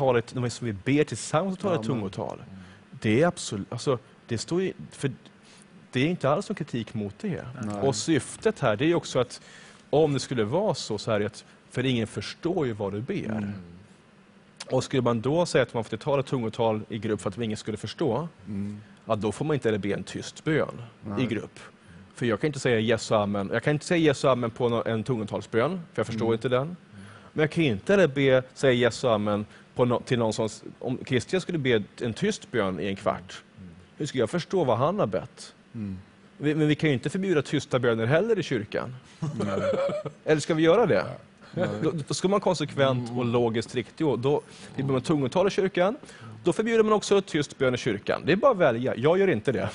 tala 0.00 0.18
ett, 0.18 0.34
de 0.34 0.50
som 0.50 0.66
vi 0.66 0.72
ber 0.72 1.04
tillsammans 1.04 1.56
och 1.56 1.62
tala 1.62 1.74
Ja, 1.76 1.82
tungotal, 1.82 2.38
det 3.00 3.22
är 3.22 3.26
absolut, 3.26 3.72
alltså, 3.72 3.98
det 4.26 4.38
står 4.38 4.62
ju, 4.62 4.72
för 4.90 5.10
det 5.92 6.00
är 6.00 6.06
inte 6.06 6.30
alls 6.30 6.48
någon 6.48 6.56
kritik 6.56 6.94
mot 6.94 7.14
det. 7.20 7.44
Nej. 7.62 7.74
Och 7.88 7.96
syftet 7.96 8.60
här, 8.60 8.76
det 8.76 8.84
är 8.90 8.94
också 8.94 9.18
att 9.18 9.40
om 9.90 10.12
det 10.12 10.20
skulle 10.20 10.44
vara 10.44 10.74
så, 10.74 10.98
så 10.98 11.10
är 11.10 11.20
det 11.20 11.26
att, 11.26 11.44
för 11.70 11.86
ingen 11.86 12.06
förstår 12.06 12.66
ju 12.66 12.72
vad 12.72 12.92
du 12.92 13.00
ber. 13.00 13.24
Mm. 13.30 13.52
Och 14.70 14.84
skulle 14.84 15.02
man 15.02 15.20
då 15.20 15.46
säga 15.46 15.62
att 15.62 15.74
man 15.74 15.84
får 15.84 15.96
tala 15.96 16.22
tungotal 16.22 16.80
i 16.88 16.98
grupp 16.98 17.20
för 17.20 17.28
att 17.30 17.38
ingen 17.38 17.56
skulle 17.56 17.76
förstå, 17.76 18.28
Mm. 18.46 18.80
ja, 19.04 19.16
då 19.16 19.32
får 19.32 19.44
man 19.44 19.54
inte 19.54 19.68
heller 19.68 19.78
be 19.78 19.92
en 19.94 20.04
tyst 20.04 20.44
bön 20.44 20.82
Nej. 21.04 21.22
i 21.22 21.26
grupp. 21.26 21.58
För 22.14 22.26
jag 22.26 22.40
kan 22.40 22.46
inte 22.48 22.60
säga 22.60 22.80
yes 22.80 23.10
och 23.10 23.20
amen. 23.20 23.50
Jag 23.52 23.62
kan 23.62 23.72
inte 23.72 23.86
säga 23.86 23.98
yes 24.00 24.24
och 24.24 24.30
amen 24.30 24.50
på 24.50 24.82
en 24.86 25.04
tungotalsbön, 25.04 25.70
för 25.92 26.00
jag 26.00 26.06
förstår 26.06 26.26
Mm. 26.26 26.32
inte 26.34 26.48
den. 26.48 26.76
Men 27.32 27.42
jag 27.42 27.50
kan 27.50 27.64
inte 27.64 27.92
heller 27.92 28.06
be, 28.08 28.42
säga 28.54 28.72
yes 28.72 29.04
och 29.04 29.12
amen 29.14 29.46
nå- 29.76 30.00
till 30.00 30.18
någon 30.18 30.32
som, 30.32 30.48
om 30.78 30.98
Christian 31.06 31.40
skulle 31.40 31.58
be 31.58 31.82
en 32.00 32.14
tyst 32.14 32.50
bön 32.50 32.80
i 32.80 32.86
en 32.86 32.96
kvart, 32.96 33.42
hur 33.96 34.06
ska 34.06 34.18
jag 34.18 34.30
förstå 34.30 34.64
vad 34.64 34.78
han 34.78 34.98
har 34.98 35.06
bett? 35.06 35.54
Mm. 35.74 35.98
Men 36.38 36.68
vi 36.68 36.74
kan 36.74 36.90
ju 36.90 36.94
inte 36.94 37.10
förbjuda 37.10 37.42
tysta 37.42 37.78
böner 37.78 38.06
heller 38.06 38.38
i 38.38 38.42
kyrkan. 38.42 38.96
Eller 40.24 40.40
ska 40.40 40.54
vi 40.54 40.62
göra 40.62 40.86
det? 40.86 41.04
Då, 41.54 41.92
då 42.08 42.14
ska 42.14 42.28
man 42.28 42.40
konsekvent 42.40 43.10
och 43.16 43.24
logiskt 43.24 43.74
riktig. 43.74 44.06
Och 44.06 44.18
då 44.18 44.42
förbjuder 44.70 44.92
man 44.92 45.02
tungotal 45.02 45.46
i 45.46 45.50
kyrkan, 45.50 45.96
då 46.44 46.52
förbjuder 46.52 46.82
man 46.84 46.92
också 46.92 47.20
tyst 47.22 47.58
bön 47.58 47.74
i 47.74 47.76
kyrkan. 47.76 48.22
Det 48.26 48.32
är 48.32 48.36
bara 48.36 48.52
att 48.52 48.58
välja. 48.58 48.96
Jag 48.96 49.18
gör 49.18 49.28
inte 49.28 49.52
det. 49.52 49.68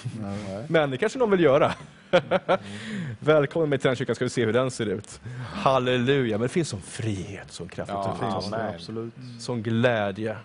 Men 0.67 0.89
det 0.89 0.97
kanske 0.97 1.19
någon 1.19 1.31
vill 1.31 1.39
göra. 1.39 1.73
Välkommen 3.19 3.69
med 3.69 3.81
till 3.81 3.87
den 3.87 3.95
kyrkan 3.95 4.15
ska 4.15 4.25
vi 4.25 4.29
se 4.29 4.45
hur 4.45 4.53
den 4.53 4.71
ser 4.71 4.85
ut. 4.85 5.19
Halleluja, 5.53 6.37
men 6.37 6.41
det 6.41 6.49
finns 6.49 6.69
som 6.69 6.81
frihet, 6.81 7.51
som 7.51 7.67
kraft 7.67 7.91
och 7.91 7.97
Ja, 7.97 8.31
Finns 8.31 8.49
det, 8.49 8.55
Amen. 8.57 8.75
absolut. 8.75 9.13
som 9.39 9.61
glädje. 9.63 10.37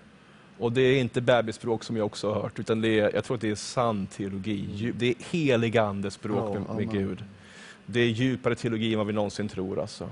Och 0.59 0.73
det 0.73 0.81
är 0.83 1.01
inte 1.01 1.21
bebisspråk 1.21 1.85
som 1.85 1.97
jag 1.97 2.07
också 2.07 2.33
har 2.33 2.43
hört, 2.43 2.59
utan 2.59 2.81
det 2.81 3.01
är, 3.01 3.15
jag 3.15 3.25
tror 3.25 3.35
att 3.35 3.41
det 3.41 3.51
är 3.51 3.55
sann 3.55 4.07
teologi. 4.07 4.93
Det 4.97 5.07
är 5.09 5.15
helig 5.31 5.79
andes 5.79 6.15
språk 6.15 6.59
med, 6.69 6.77
med. 6.77 6.91
Gud. 6.93 7.25
Det 7.87 8.01
är 8.01 8.07
djupare 8.09 8.55
teologi 8.55 8.93
än 8.93 8.99
vad 8.99 9.07
vi 9.07 9.13
någonsin 9.13 9.49
tror. 9.49 9.81
Alltså. 9.81 10.09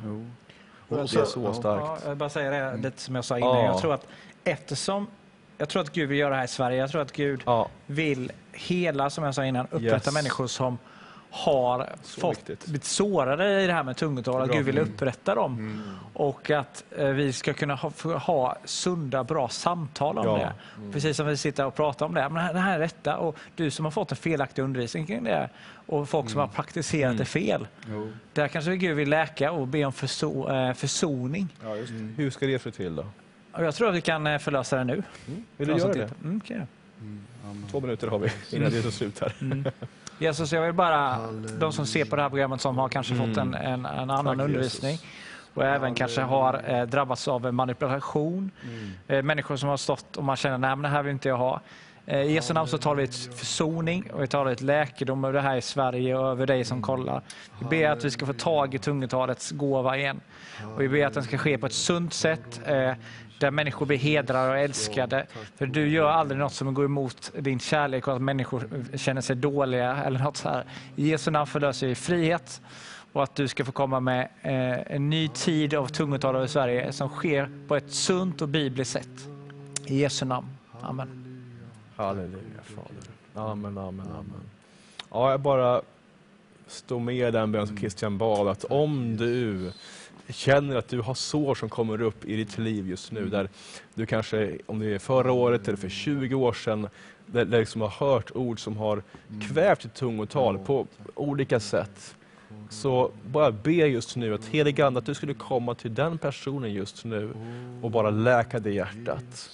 Och 0.89 0.97
det 0.97 1.03
är 1.03 1.25
så- 1.25 1.53
starkt. 1.55 1.85
Ja, 1.87 1.99
jag 2.03 2.09
vill 2.09 2.19
bara 2.19 2.29
säga 2.29 2.51
det 2.51 2.77
lite 2.77 3.01
som 3.01 3.15
jag 3.15 3.25
sa 3.25 3.39
innan. 3.39 3.57
Ja. 3.59 3.65
Jag 3.65 3.79
tror 3.81 3.95
att 3.95 4.07
eftersom 4.45 5.07
jag 5.59 5.69
tror 5.69 5.83
att 5.83 5.93
Gud 5.93 6.09
vill 6.09 6.19
göra 6.19 6.31
det 6.31 6.37
här 6.37 6.45
i 6.45 6.49
Sverige. 6.49 6.79
Jag 6.81 6.91
tror 6.91 7.03
att 7.03 7.13
Gud 7.13 7.43
Ja, 7.47 7.69
vill 7.87 8.33
hela, 8.53 9.11
som 9.11 9.25
jag 9.25 9.35
sa 9.35 9.45
innan, 9.45 9.67
upprätta 9.71 9.95
Yes. 10.11 10.15
människor 10.15 10.47
som 10.47 10.79
har 11.31 11.89
Så 12.03 12.21
fått, 12.21 12.39
viktigt. 12.39 12.65
blivit 12.65 12.85
sårade 12.85 13.63
i 13.63 13.67
det 13.67 13.73
här 13.73 13.83
med 13.83 13.97
tungotal. 13.97 14.43
Att. 14.43 14.51
Gud 14.53 14.65
vill 14.65 14.79
Mm. 14.79 14.91
upprätta 14.91 15.35
dem. 15.35 15.83
Och 16.15 16.51
att 16.51 16.85
eh, 16.99 17.07
vi 17.09 17.33
ska 17.33 17.53
kunna 17.53 17.75
ha, 17.75 17.91
få 17.91 18.15
ha 18.19 18.57
sunda, 18.65 19.25
bra 19.25 19.49
samtal 19.49 20.19
om 20.19 20.27
Ja. 20.27 20.37
det. 20.39 20.53
Precis 20.93 21.17
som 21.17 21.27
vi 21.27 21.37
sitter 21.37 21.67
och 21.67 21.75
pratar 21.75 22.07
om 22.07 22.15
det. 22.15 22.29
Men 22.29 22.55
det 22.55 22.61
här, 22.61 22.75
är 22.75 22.79
rätta. 22.79 23.17
Och 23.17 23.37
du 23.57 23.71
som 23.71 23.85
har 23.85 23.93
fått 23.93 24.11
en 24.11 24.17
felaktig 24.17 24.63
undervisning 24.63 25.07
kring 25.07 25.25
det 25.25 25.51
och 25.87 26.09
folk 26.09 26.31
som 26.31 26.41
har 26.41 26.47
praktiserat 26.49 27.19
det 27.19 27.25
fel. 27.25 27.67
Jo. 27.89 28.13
Där 28.33 28.49
kanske 28.49 28.77
Gud 28.77 28.97
vill 28.97 29.09
läka 29.11 29.53
och 29.53 29.69
be 29.69 29.85
om 29.85 29.93
förso, 29.93 30.49
eh, 30.53 30.73
försoning. 30.75 31.49
Ja, 31.65 31.77
just 31.77 31.93
det. 31.93 32.23
hur 32.23 32.31
ska 32.31 32.47
det 32.47 32.59
se 32.63 32.71
till 32.71 32.97
då? 32.97 33.07
Och 33.53 33.65
jag 33.65 33.75
tror 33.75 33.89
att 33.89 33.95
vi 33.95 34.01
kan 34.01 34.27
eh, 34.27 34.39
förlösa 34.39 34.77
det 34.77 34.85
nu. 34.85 35.03
Vill 35.57 35.69
du 35.69 35.77
göra 35.77 35.93
det? 35.93 36.11
Mm, 36.25 36.41
kan 36.41 36.57
jag. 36.57 36.67
Två 37.71 37.81
minuter 37.81 38.09
har 38.09 38.19
vi 38.19 38.31
innan 38.51 38.71
det 38.71 38.83
tar 38.83 38.91
slut 38.91 39.21
här. 39.21 39.33
Jesus, 40.19 40.53
jag 40.53 40.63
vill 40.63 40.73
bara, 40.73 40.97
Halleluja. 40.97 41.57
de 41.59 41.73
som 41.73 41.87
ser 41.87 42.05
på 42.05 42.17
det 42.17 42.23
här 42.23 42.29
programmet 42.29 42.61
som 42.61 42.79
har 42.79 42.89
kanske 42.89 43.15
fått 43.15 43.37
en, 43.37 43.55
en, 43.55 43.87
en 43.87 43.87
annan 43.87 44.25
Tack, 44.25 44.45
undervisning 44.45 44.91
Jesus. 44.91 45.07
och 45.55 45.65
även 45.65 45.95
kanske 45.95 46.21
har 46.21 46.63
eh, 46.67 46.83
drabbats 46.87 47.29
av 47.29 47.55
manipulation. 47.55 48.51
Eh, 49.09 49.23
människor 49.23 49.57
som 49.57 49.69
har 49.69 49.77
stått 49.77 50.17
och 50.17 50.25
man 50.25 50.37
känner, 50.37 50.59
nej 50.59 50.71
men 50.71 50.83
det 50.83 50.89
här 50.89 51.03
vill 51.03 51.13
inte 51.13 51.29
jag 51.29 51.37
ha. 51.37 51.61
Eh, 52.07 52.21
I 52.23 52.33
Jesu 52.33 52.55
namn 52.55 52.69
så 52.69 52.79
talar 52.79 52.97
vi 52.97 53.03
ett 53.05 53.39
försoning 53.39 54.11
och 54.13 54.23
vi 54.23 54.27
talar 54.27 54.51
ett 54.51 54.61
läkedom 54.61 55.25
över 55.25 55.35
det 55.35 55.41
här 55.41 55.57
i 55.57 55.63
Sverige 55.63 56.17
och 56.17 56.29
över 56.29 56.47
dig 56.47 56.65
som 56.65 56.83
kollar. 56.83 57.23
Vi 57.61 57.65
ber 57.67 57.91
att 57.91 58.05
vi 58.05 58.11
ska 58.11 58.27
få 58.27 58.33
tag 58.33 58.75
i 58.75 58.79
tungotalets 58.79 59.51
gåva 59.51 59.97
igen. 59.97 60.21
Och 60.75 60.83
vi 60.83 60.89
ber 60.89 61.07
att 61.07 61.15
den 61.15 61.23
ska 61.25 61.39
ske 61.39 61.59
på 61.59 61.67
ett 61.67 61.73
sunt 61.73 62.15
sätt 62.15 62.61
eh, 62.67 62.93
där 63.39 63.51
människor 63.51 63.87
blir 63.87 63.99
hedrade 63.99 64.51
och 64.51 64.59
älskade. 64.59 65.27
För 65.57 65.67
du 65.67 65.89
gör 65.89 66.09
aldrig 66.09 66.39
något 66.39 66.53
som 66.53 66.75
går 66.75 66.85
emot 66.85 67.33
din 67.39 67.61
kärlek 67.61 68.09
och 68.09 68.15
att 68.15 68.23
människor 68.23 68.69
känner 68.97 69.21
sig 69.21 69.37
dåliga 69.37 69.97
eller 70.05 70.19
något 70.19 70.37
så 70.37 70.49
här. 70.49 70.65
I 70.97 71.09
Jesu 71.09 71.31
namn 71.31 71.47
förlöser 71.47 71.87
vi 71.87 71.95
frihet 71.95 72.61
och 73.13 73.23
att 73.23 73.35
du 73.35 73.49
ska 73.49 73.65
få 73.65 73.73
komma 73.73 74.01
med 74.01 74.29
eh, 74.43 74.95
en 74.95 75.11
ny 75.11 75.29
tid 75.29 75.75
av 75.75 75.87
tungotal 75.87 76.37
över 76.37 76.47
Sverige 76.47 76.93
som 76.93 77.09
sker 77.09 77.51
på 77.69 77.77
ett 77.77 77.93
sunt 77.93 78.43
och 78.43 78.49
bibliskt 78.49 78.93
sätt. 78.93 79.29
I 79.87 80.01
Jesu 80.01 80.25
namn. 80.25 80.47
Amen. 80.81 81.25
Halleluja, 81.97 82.63
Fader. 82.63 83.51
Amen, 83.51 83.79
amen, 83.79 84.07
amen. 84.07 84.43
Ja, 85.11 85.31
jag 85.31 85.41
bara 85.41 85.83
står 86.67 87.01
med 87.01 87.29
i 87.29 87.31
den 87.31 87.53
bön 87.53 87.67
som 87.67 87.77
Christian 87.77 88.19
bad, 88.19 88.49
att 88.49 88.65
om 88.65 89.17
du 89.17 89.73
känner 90.29 90.77
att 90.77 90.89
du 90.89 91.01
har 91.01 91.15
sår 91.15 91.55
som 91.55 91.69
kommer 91.69 92.03
upp 92.03 92.25
i 92.25 92.37
ditt 92.37 92.59
liv 92.59 92.89
just 92.89 93.13
nu, 93.13 93.29
där 93.29 93.49
du 93.95 94.07
kanske, 94.07 94.59
om 94.67 94.79
det 94.79 94.95
är 94.95 94.99
förra 94.99 95.33
året 95.33 95.69
eller 95.69 95.79
för 95.79 95.89
20 95.89 96.35
år 96.35 96.53
sedan, 96.53 96.89
där, 97.27 97.45
där 97.45 97.59
liksom 97.59 97.81
har 97.81 97.89
hört 97.89 98.31
ord 98.35 98.61
som 98.61 98.77
har 98.77 99.03
kvävt 99.49 99.81
ditt 99.81 99.95
tungotal 99.95 100.59
på 100.59 100.87
olika 101.15 101.61
sätt. 101.61 102.17
Så 102.71 103.11
bara 103.27 103.53
be 103.53 103.73
just 103.73 104.17
nu 104.17 104.35
att 104.35 104.45
helige 104.45 104.87
Ande, 104.87 104.99
att 104.99 105.07
du 105.07 105.15
skulle 105.15 105.35
komma 105.35 105.75
till 105.75 105.95
den 105.95 106.19
personen 106.19 106.73
just 106.73 107.05
nu 107.05 107.33
och 107.83 107.91
bara 107.91 108.11
läka 108.11 108.59
det 108.59 108.71
hjärtat. 108.71 109.51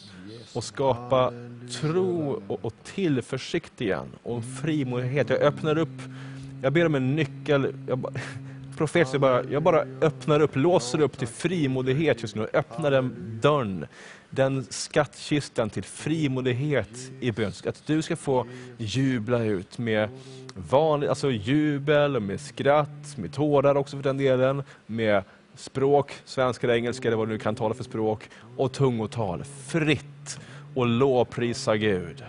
Och 0.55 0.65
skapa 0.65 1.33
tro 1.81 2.43
och, 2.49 2.65
och 2.65 2.75
tillförsikt 2.85 3.81
igen 3.81 4.07
och 4.23 4.37
en 4.37 4.43
frimodighet. 4.43 5.31
Jag 5.31 5.41
öppnar 5.41 5.79
upp, 5.79 6.03
jag 6.63 6.73
ber 6.73 6.87
om 6.87 6.95
en 6.95 7.17
nyckel. 7.17 7.75
profet. 8.77 9.09
Så 9.09 9.13
profet, 9.13 9.13
jag 9.13 9.21
bara, 9.21 9.45
jag 9.45 9.63
bara 9.63 9.85
öppnar 10.01 10.41
upp, 10.41 10.57
låser 10.57 11.01
upp 11.01 11.19
till 11.19 11.29
frimodighet 11.29 12.23
just 12.23 12.35
nu. 12.35 12.49
Öppnar 12.53 12.91
den 12.91 13.39
dörren, 13.43 13.87
den 14.31 14.65
skattkistan 14.71 15.71
till 15.71 15.85
frimodighet 15.85 17.11
i 17.21 17.33
bön. 17.33 17.53
Att 17.67 17.87
du 17.87 18.03
ska 18.03 18.17
få 18.17 18.47
jubla 18.79 19.45
ut 19.45 19.79
med 19.79 20.09
vanlig, 20.55 21.09
alltså 21.09 21.31
jubel, 21.31 22.21
med 22.21 22.41
skratt, 22.41 23.17
med 23.17 23.33
tårar 23.33 23.75
också 23.75 23.97
för 23.97 24.03
den 24.03 24.17
delen, 24.17 24.63
med 24.87 25.23
språk, 25.57 26.13
svenska 26.25 26.67
eller 26.67 26.75
engelska 26.75 27.09
eller 27.09 27.17
vad 27.17 27.29
du 27.29 27.33
nu 27.33 27.39
kan 27.39 27.55
tala 27.55 27.75
för 27.75 27.85
språk, 27.85 28.29
och 28.57 28.73
tungotal. 28.73 29.45
Fritt 29.45 30.39
och 30.75 30.87
lovprisa 30.87 31.77
Gud. 31.77 32.25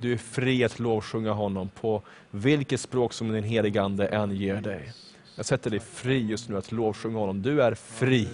Du 0.00 0.12
är 0.12 0.16
fri 0.16 0.64
att 0.64 0.78
lovsjunga 0.78 1.32
honom 1.32 1.68
på 1.80 2.02
vilket 2.30 2.80
språk 2.80 3.12
som 3.12 3.32
din 3.32 3.44
helige 3.44 3.82
Ande 3.82 4.06
än 4.06 4.36
ger 4.36 4.60
dig. 4.60 4.92
Jag 5.34 5.46
sätter 5.46 5.70
dig 5.70 5.80
fri 5.80 6.26
just 6.26 6.48
nu 6.48 6.56
att 6.56 6.72
lovsjunga 6.72 7.18
honom. 7.18 7.42
Du 7.42 7.62
är 7.62 7.74
fri. 7.74 8.28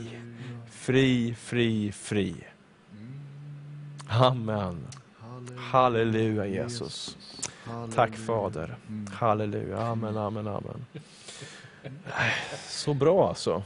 Fri, 0.70 1.34
fri, 1.34 1.92
fri. 1.92 2.34
Amen. 4.08 4.86
Halleluja 5.56 6.46
Jesus. 6.46 7.16
Tack 7.94 8.16
Fader. 8.16 8.76
Halleluja. 9.12 9.78
Amen, 9.78 10.16
amen, 10.16 10.46
amen. 10.46 10.86
Så 12.68 12.94
bra 12.94 13.28
alltså. 13.28 13.62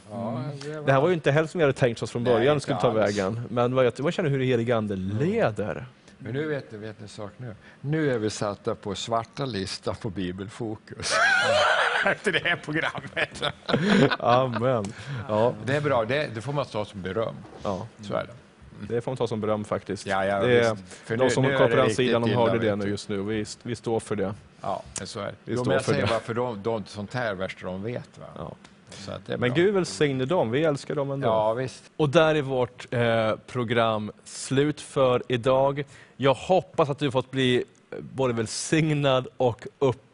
Det, 0.86 0.92
här 0.92 1.00
var 1.00 1.08
ju 1.08 1.14
inte 1.14 1.30
heller 1.30 1.48
som 1.48 1.58
vi 1.58 1.62
hade 1.62 1.78
tänkt 1.78 2.02
oss 2.02 2.10
från 2.10 2.24
början 2.24 2.60
skulle 2.60 2.80
ta 2.80 2.90
vägen. 2.90 3.40
Men 3.50 3.74
vad 3.74 4.14
känner 4.14 4.30
hur 4.30 4.38
det 4.38 4.44
helige 4.44 4.76
Ande 4.76 4.96
leder. 4.96 5.86
Men 6.18 6.32
nu 6.32 6.48
vet 6.48 6.72
ni, 6.72 6.78
vet 6.78 7.00
ni 7.00 7.08
sak 7.08 7.30
nu. 7.36 7.54
Nu 7.80 8.10
är 8.10 8.18
vi 8.18 8.30
satta 8.30 8.74
på 8.74 8.94
svarta 8.94 9.44
listan 9.44 9.94
på 10.00 10.10
Bibelfokus. 10.10 11.12
Efter 12.10 12.32
det 12.32 12.38
här 12.44 12.56
programmet. 12.56 13.42
Amen. 14.18 14.84
Ja, 15.28 15.54
Det 15.64 15.76
är 15.76 15.80
bra, 15.80 16.04
det, 16.04 16.28
det 16.34 16.40
får 16.40 16.52
man 16.52 16.64
ta 16.64 16.84
som 16.84 17.02
beröm. 17.02 17.34
ja, 17.62 17.86
Så 18.02 18.14
är 18.14 18.26
det. 18.26 18.94
det 18.94 19.00
får 19.00 19.10
man 19.10 19.16
ta 19.16 19.26
som 19.26 19.40
beröm 19.40 19.64
faktiskt. 19.64 20.06
Ja, 20.06 20.24
ja, 20.24 20.40
det 20.40 20.58
är. 20.60 20.76
För 21.04 21.16
de 21.16 21.24
nu- 21.24 21.30
som 21.30 21.44
kom 21.44 21.70
på 21.70 21.76
den 21.76 21.94
sidan 21.94 22.22
de 22.22 22.30
hörde 22.34 22.58
det 22.58 22.76
nu 22.76 22.86
just 22.88 23.08
nu. 23.08 23.22
Vi, 23.22 23.44
vi 23.62 23.76
står 23.76 24.00
för 24.00 24.16
det. 24.16 24.34
Ja, 24.60 24.82
så 25.04 25.20
är 25.20 25.24
det. 25.26 25.34
Vi 25.44 25.54
Jo, 25.54 25.60
står 25.62 25.72
jag 25.74 25.84
för 25.84 25.92
säger 25.92 26.06
det. 26.06 26.10
bara 26.10 26.20
för 26.20 26.34
de, 26.34 26.62
de, 26.62 26.84
sånt 26.86 27.14
här 27.14 27.30
är 27.30 27.34
värsta 27.34 27.66
de 27.66 27.82
vet. 27.82 28.18
Va? 28.18 28.26
Ja. 28.38 28.52
Så 28.90 29.10
att 29.12 29.26
det 29.26 29.32
är 29.32 29.36
Men 29.38 29.50
bra. 29.50 29.56
Gud 29.64 29.74
välsigne 29.74 30.24
dem, 30.24 30.50
vi 30.50 30.64
älskar 30.64 30.94
dem 30.94 31.10
ändå. 31.10 31.28
Ja, 31.28 31.52
visst. 31.54 31.82
Och 31.96 32.08
där 32.08 32.34
är 32.34 32.42
vårt 32.42 32.94
eh, 32.94 33.34
program 33.46 34.12
slut 34.24 34.80
för 34.80 35.22
idag. 35.28 35.84
Jag 36.16 36.34
hoppas 36.34 36.90
att 36.90 36.98
du 36.98 37.10
fått 37.10 37.30
bli 37.30 37.64
både 38.00 38.34
välsignad 38.34 39.26
och 39.36 39.66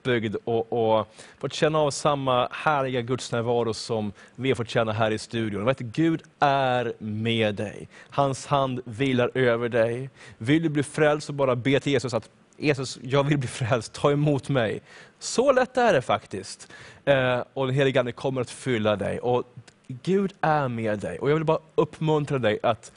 landsbygd 0.09 0.37
och, 0.45 0.73
och 0.73 1.09
fått 1.39 1.53
känna 1.53 1.79
av 1.79 1.91
samma 1.91 2.49
härliga 2.51 3.01
gudsnärvaro 3.01 3.75
som 3.75 4.13
vi 4.37 4.49
har 4.49 4.57
fått 4.57 4.69
känna 4.69 4.93
här 4.93 5.11
i 5.11 5.19
studion. 5.19 5.65
Vet, 5.65 5.79
du, 5.79 5.85
Gud 5.85 6.23
är 6.41 6.93
med 6.99 7.55
dig. 7.55 7.89
Hans 8.11 8.47
hand 8.47 8.81
vilar 8.85 9.31
över 9.35 9.69
dig. 9.69 10.11
Vill 10.39 10.63
du 10.63 10.69
bli 10.69 10.83
frälst 10.83 11.27
så 11.27 11.33
bara 11.33 11.57
be 11.57 11.81
till 11.81 11.93
Jesus 11.93 12.15
att 12.15 12.31
Jesus, 12.61 12.99
jag 13.03 13.25
vill 13.25 13.39
bli 13.39 13.49
frälst, 13.49 13.93
ta 13.93 14.13
emot 14.13 14.49
mig. 14.49 14.81
Så 15.19 15.53
lätt 15.53 15.77
är 15.77 15.93
det 15.93 16.03
faktiskt. 16.03 16.69
Eh, 17.05 17.43
och 17.55 17.67
den 17.67 17.75
helige 17.75 18.01
Ande 18.01 18.13
kommer 18.13 18.41
att 18.41 18.51
fylla 18.51 18.97
dig. 18.97 19.19
Och 19.21 19.45
Gud 19.89 20.33
är 20.41 20.69
med 20.69 20.99
dig. 20.99 21.19
Och 21.19 21.31
jag 21.31 21.35
vill 21.35 21.45
bara 21.45 21.59
uppmuntra 21.75 22.39
dig 22.39 22.59
att 22.63 22.93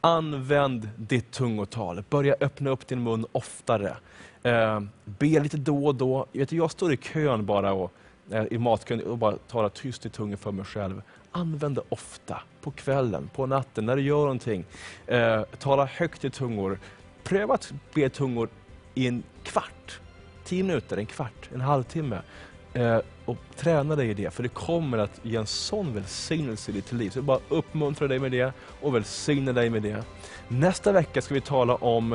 använd 0.00 0.88
ditt 0.96 1.30
tungotal. 1.30 2.04
Börja 2.10 2.36
öppna 2.40 2.70
upp 2.70 2.86
din 2.86 3.02
mun 3.02 3.26
oftare. 3.32 3.96
Eh, 4.42 4.80
be 5.04 5.40
lite 5.40 5.56
då 5.56 5.86
och 5.86 5.94
då. 5.94 6.26
Jag, 6.32 6.40
vet, 6.40 6.52
jag 6.52 6.70
står 6.70 6.92
i 6.92 6.96
kön 6.96 7.46
bara 7.46 7.72
och, 7.72 7.92
eh, 8.30 8.44
i 8.50 8.58
matkön 8.58 9.00
och 9.00 9.18
bara 9.18 9.36
talar 9.36 9.68
tyst 9.68 10.06
i 10.06 10.08
tungan 10.08 10.38
för 10.38 10.52
mig 10.52 10.64
själv. 10.64 11.02
Använd 11.32 11.74
det 11.74 11.82
ofta, 11.88 12.42
på 12.60 12.70
kvällen, 12.70 13.30
på 13.34 13.46
natten, 13.46 13.86
när 13.86 13.96
du 13.96 14.02
gör 14.02 14.20
någonting. 14.20 14.64
Eh, 15.06 15.42
tala 15.42 15.84
högt 15.84 16.24
i 16.24 16.30
tungor. 16.30 16.78
Pröva 17.22 17.54
att 17.54 17.72
be 17.94 18.04
i 18.04 18.10
tungor 18.10 18.48
i 18.94 19.06
en 19.06 19.22
kvart, 19.42 20.00
tio 20.44 20.62
minuter, 20.62 20.96
en 20.96 21.06
kvart, 21.06 21.50
en 21.54 21.60
halvtimme. 21.60 22.22
Eh, 22.74 22.98
och 23.24 23.36
träna 23.56 23.96
dig 23.96 24.10
i 24.10 24.14
det, 24.14 24.30
för 24.30 24.42
det 24.42 24.48
kommer 24.48 24.98
att 24.98 25.20
ge 25.22 25.36
en 25.36 25.46
sån 25.46 25.94
välsignelse 25.94 26.70
i 26.70 26.74
ditt 26.74 26.92
liv. 26.92 27.10
Så 27.10 27.18
jag 27.18 27.24
bara 27.24 27.38
uppmuntra 27.48 28.08
dig 28.08 28.18
med 28.18 28.32
det 28.32 28.52
och 28.80 28.94
välsigna 28.94 29.52
dig 29.52 29.70
med 29.70 29.82
det. 29.82 30.04
Nästa 30.48 30.92
vecka 30.92 31.22
ska 31.22 31.34
vi 31.34 31.40
tala 31.40 31.74
om 31.74 32.12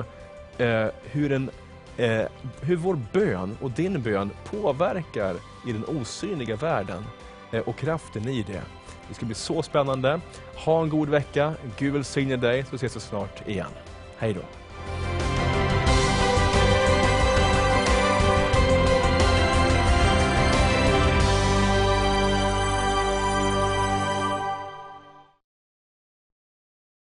eh, 0.58 0.86
hur, 1.04 1.32
en, 1.32 1.50
eh, 1.98 2.22
hur 2.62 2.76
vår 2.76 3.00
bön 3.12 3.58
och 3.62 3.72
din 3.72 4.02
bön 4.02 4.30
påverkar 4.46 5.36
i 5.68 5.72
den 5.72 5.86
osynliga 5.86 6.56
världen 6.56 7.04
eh, 7.52 7.62
och 7.62 7.78
kraften 7.78 8.28
i 8.28 8.44
det. 8.44 8.62
Det 9.08 9.14
ska 9.14 9.26
bli 9.26 9.36
så 9.36 9.64
spännande. 9.64 10.20
Ha 10.56 10.82
en 10.82 10.90
god 10.90 11.10
vecka. 11.10 11.54
Gud 11.78 11.94
välsigne 11.94 12.36
dig, 12.36 12.66
så 12.70 12.76
ses 12.76 12.96
vi 12.96 13.00
snart 13.00 13.48
igen. 13.48 13.72
Hej 14.18 14.34
då. 14.34 14.63